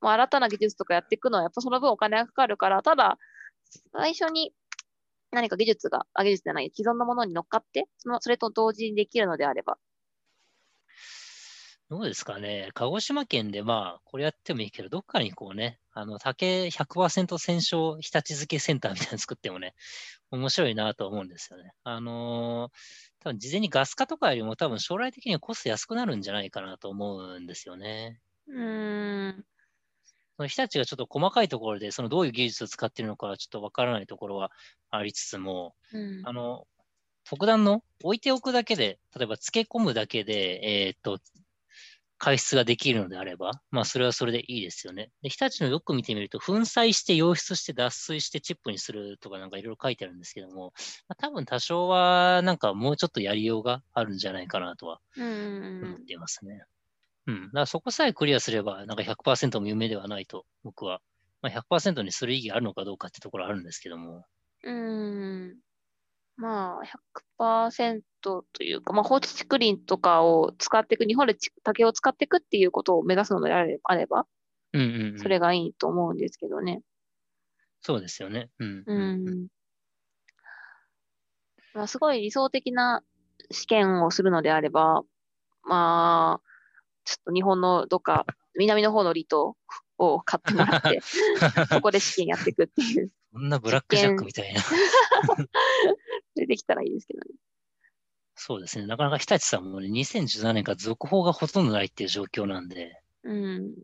[0.00, 3.18] まあ、新たな技術とかやっていくのは、やっぱその分お金がかかるから、ただ、
[3.92, 4.52] 最初に
[5.30, 9.78] 何か技術が、あ、技術じゃない、既存のものに乗っかって、そのそれと同時にできるのであれば。
[11.90, 12.68] どうですかね。
[12.74, 19.74] 鹿児島県でまあ、これやってもいいけど、どっかにこうね、あの、竹100%戦勝日立付けセンターみたいなの作ってもね、
[20.30, 21.72] 面白いなと思うんですよね。
[21.84, 28.20] あのー、多分事前にガス化とかよりも多分将来的にはコスト安くなるんじゃないかなと思うんですよね。
[28.48, 29.44] うん。
[30.36, 34.50] その日立がちょっと細かいところで、そのどういう技術を使っているのかちょっとわからないところは
[34.90, 36.66] ありつつも、うん、あの、
[37.24, 41.18] 特段の置いておくだけで、例えば漬け込むだけで、えー、っと、
[42.18, 45.10] 排出ができるのであれば、まあ、それはそれでいいですよね。
[45.22, 50.72] で、日立のよく見てみると、粉砕して溶出して脱水してチップにするとかなんかいろいろ書いてあるんですけども、
[51.08, 56.64] まあ、多分多少はなんかもうちょっとやりようがあるんじゃないかなとは思っていますね。
[57.26, 57.42] うん。
[57.46, 61.00] だからそこさえクリアすれば、なんか100%も夢ではないと、僕は。
[61.40, 64.26] まあ、100%にする意義があるのかどうかってところあるんですけども。
[64.64, 65.60] うん。
[66.38, 66.82] まあ、
[67.40, 74.26] 100%というか、まあ、放置竹林とかを使っていく、日本で竹を使っていくっていうことを目指すのであれば、
[74.72, 76.82] うんうんうん、それがいいと思うんですけどね。
[77.80, 78.50] そうですよね。
[78.60, 78.68] うん。
[78.68, 79.48] ううんん。
[81.74, 83.02] まあ、すごい理想的な
[83.50, 85.02] 試験をするのであれば、
[85.64, 86.48] まあ、
[87.04, 88.26] ちょっと日本のどっか
[88.56, 89.56] 南の方の離島
[89.98, 91.00] を買ってもらって、
[91.70, 94.60] そこで試験やっていくっていう、そんなブラックジャックみたいな。
[96.38, 97.26] 出てきたらいいですけどね。
[98.34, 98.86] そうですね。
[98.86, 103.74] なかなか日立さんもね、2017年から続報がほとんどないっていう状況なんで、うん。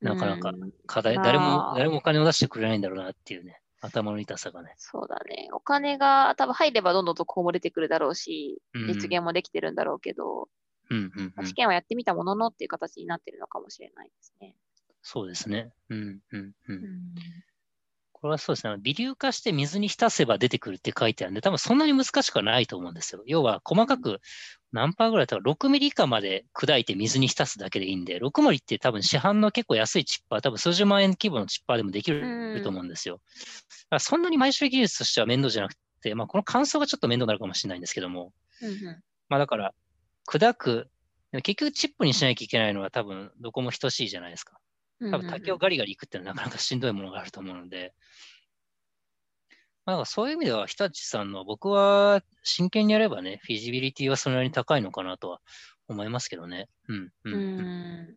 [0.00, 4.74] なかなかうん課題、まあ誰も、誰もお金を出してくれないんだろうなっていうね、頭の痛さがね。
[4.78, 5.48] そうだね。
[5.52, 10.48] お金が多分入ればどんどんとこも出てくるだろうし、うん実現もできてるんだろうけど、
[10.90, 11.54] うんうんうん試。
[11.54, 14.54] 験はやってみたもののっていう形になってるのかもしれないですね。
[15.02, 15.72] そうですね。
[15.90, 16.02] うんう
[16.38, 16.54] んう。
[16.68, 17.14] うんん。
[18.20, 18.76] これはそうですね。
[18.80, 23.22] 微粒化して水に浸せば出てくるって書いてあるんで、多分そんなに難しくはないと思うんですよ。
[23.26, 24.20] 要は細かく
[24.72, 33.20] 何パーぐらいだったら6ミリ以下まで砕いて水に浸すだけでいいんで、6ミリって多分市販の結構安いチッパー、多分数十万円規模のチッパーでもできると思うんですよ。
[33.90, 39.74] だそんなに毎週技術としては面倒じゃなくて、まあこの乾燥がちょっと面倒になるかもしれないんですけども、うんうんまあだから
[40.26, 40.88] 砕く、
[41.32, 44.58] 結局チップにしなきゃいけないのは多分どこも等しいじゃないですか。
[45.00, 47.94] うん多分竹をガリガリいくっていうのはなかなかしんどいものがあると思うので、
[49.88, 55.40] まあ、だからそういう意味では、日立さんの僕は真剣にやればね、フィジビリティはそれなりに高いのかなとは
[55.88, 56.68] 思いますけどね。
[56.88, 57.60] うん、う、うんうん。
[58.02, 58.16] ん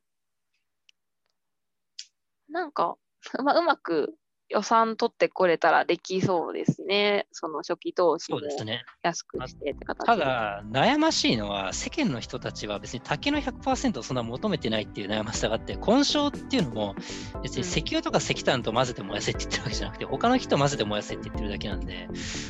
[2.49, 2.97] なんか、
[3.41, 4.17] まあ、うまく
[4.51, 7.25] 予算取ってこれたらできそうですね。
[7.31, 8.83] その初期投資もそうですね。
[9.01, 16.95] 安くしてって形ただ、悩ましいのは、世間の人たちは別に竹の100%をそんな求めてないっていう悩ましさがあって、混焼っていうのも、
[17.41, 22.09] 別に石油とか石炭と混ぜて燃やせって言ってるわけじゃなくて、他の木と混ぜて燃やせって言ってるだけなんで、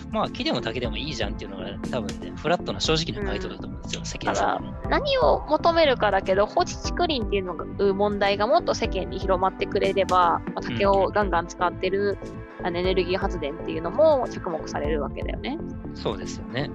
[0.10, 4.74] まあ、木でも竹でもいいじゃんっていうのが多分ね、フラットな正直な回答だと思うんですよ、世間さんの。
[4.89, 12.17] 何を求めるかだけど、放置竹林っていうのがう問題がもっと世間に広まってくれれば、まあ竹をガンガン使ってる
[12.63, 15.57] あのエネルギー発電っていうのも着目されるわけだよね。
[15.93, 16.69] そうですよね。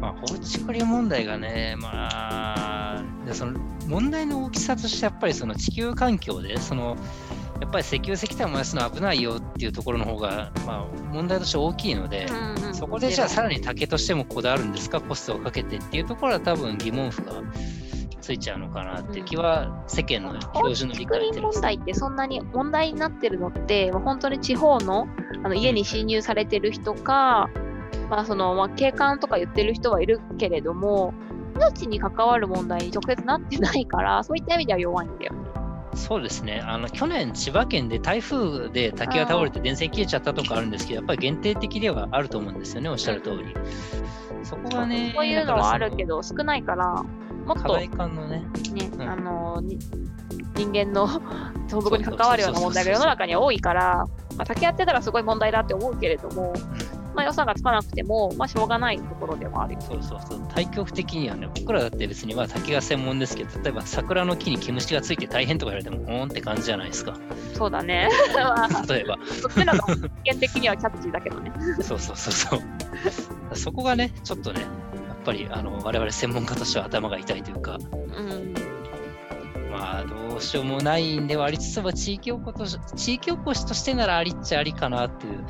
[0.00, 6.96] まあ、放置竹林問題がね、まあ、でその問題の大きさとして、やっぱりその地球環境で、その
[7.60, 17.34] やっぱり石油、石炭燃やすのは危ないよっていうところの方が、まあ、問題として大きいので、うんうんそこでじゃあさらに竹としてもこだわるんですか、コストをかけてっていうところは多分疑問符が
[18.22, 21.60] ついちゃうのかなっていう気は、世間の標準の理竹解ってます。
[21.60, 25.08] 林問題ってそんなに問題になってるのって、本当に地方の
[25.44, 27.50] あの家に侵入されてる人か、
[28.08, 31.12] まあそのまあ、景観とか言ってる人はいるけれども、
[31.56, 35.52] 命に関わる問題に直接なってないから、そういった意味では弱いんだよね。
[35.94, 36.62] そうですね。
[36.64, 43.54] あの、去年、千葉県で台風で竹が倒れて電線切れちゃったとかあるんですけど、やっぱり限定的ではあると思うんですよね、おっしゃる通り。
[44.42, 47.04] そこがね、そういうのはあるけど、ど、少ないから、
[47.44, 49.78] もっとね、ね、うんあのに
[50.56, 51.08] 人間の
[51.68, 56.52] 存続に関わるような問題が世の中には多いから、まあ、竹やってたらすごい問題だって思うけれども、
[57.14, 59.76] まあ、予算がつかなくても、まあ、しょうがないところではある。
[59.80, 67.14] そうそうそう、対局的にはね、僕らだって別にまあ竹が専門ですけど、例えば桜の木に毛虫がついて大変とか言われても、ほーんって感じじゃないですか。
[67.54, 68.08] そうだね。
[68.34, 69.18] ま あ例えば。
[69.24, 71.52] そっちの的にはキャッチーだけどね。
[71.82, 72.60] そうそうそうそう。
[73.56, 74.64] そこがね、ちょっとね、
[75.24, 78.54] ぱりあの我々専門家としては頭が痛いというか、うん。
[79.70, 85.44] まあ、どうしようもないんではありつつも、地域おこし地域おこしとしてならありっちゃありかなっていう。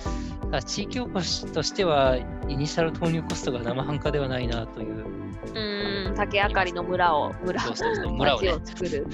[0.65, 2.17] 地域おこしとしては、
[2.49, 5.05] イニシャル投入コストが生半可ではないなという。
[5.55, 8.53] うん、竹あかりの村を、村そうそうそう、村を町ね。
[8.53, 9.07] を作る。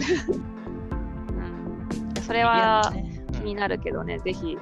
[1.31, 2.93] うん、それは
[3.33, 4.59] 気になるけどね、ぜひ。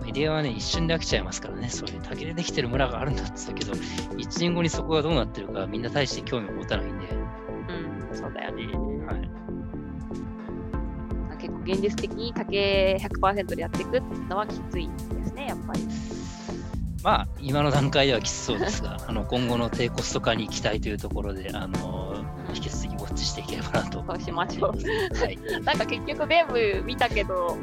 [0.00, 8.66] うんメディアはね、一瞬で飽きちゃいますからね、そういう竹でできてる村があるんだって言ったけど、1年後にそこがどうなってるか、みんな大して興味を持たないんで、うん、そうだよね。
[9.06, 9.16] は
[11.34, 15.80] い、結構現実的に竹100%でやっていくのはきついですね、やっぱり。
[17.02, 22.14] まあ、今の段階ではきつそうですが、 あの今後の低コスト化に期待というところで、あの
[22.54, 24.04] 引き続きウォッチしていければなと。
[24.06, 25.18] そうしましょう。
[25.18, 27.56] はい、 なんか結局全部見たけど、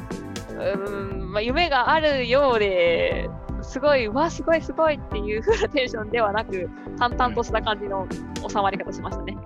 [0.58, 3.28] うーん、まあ、夢があるようで、
[3.62, 8.06] すごい、わ、すごいすごいっていう風なテンションではなく、淡々とした感じの
[8.48, 9.36] 収まり方しましたね。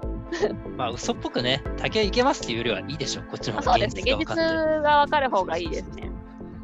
[0.76, 4.36] まあ、嘘っぽくね、竹いけますっていうよりはいいでしょう、こっちの方があそうですね、現実
[4.82, 6.10] が分かる方がいいですね。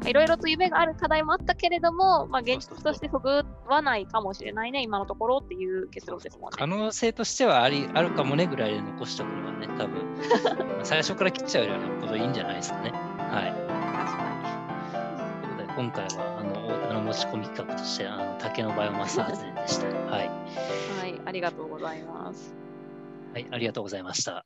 [0.05, 6.77] いろいろと夢がある課題もあったけれども、まあ、現実としてそぐわないかもしれないね、今のところっていう結論ですもん可ね。
[6.77, 10.15] 能性としてはありあるかもねぐらいで残しておくのがね、多分
[10.77, 12.91] まあ 最初から切っちゃうよりはよっぽどいいんじゃないですかね。
[12.91, 13.53] はい。
[13.97, 14.38] 確かということで、
[15.79, 19.87] 今回はあの太田の持ち込み企画としてあの竹のバイオマス発電でした。
[19.87, 20.29] はい。
[20.29, 20.99] に。
[20.99, 22.53] はい、ありがとうございます。
[23.33, 24.45] はい、ありがとうございました。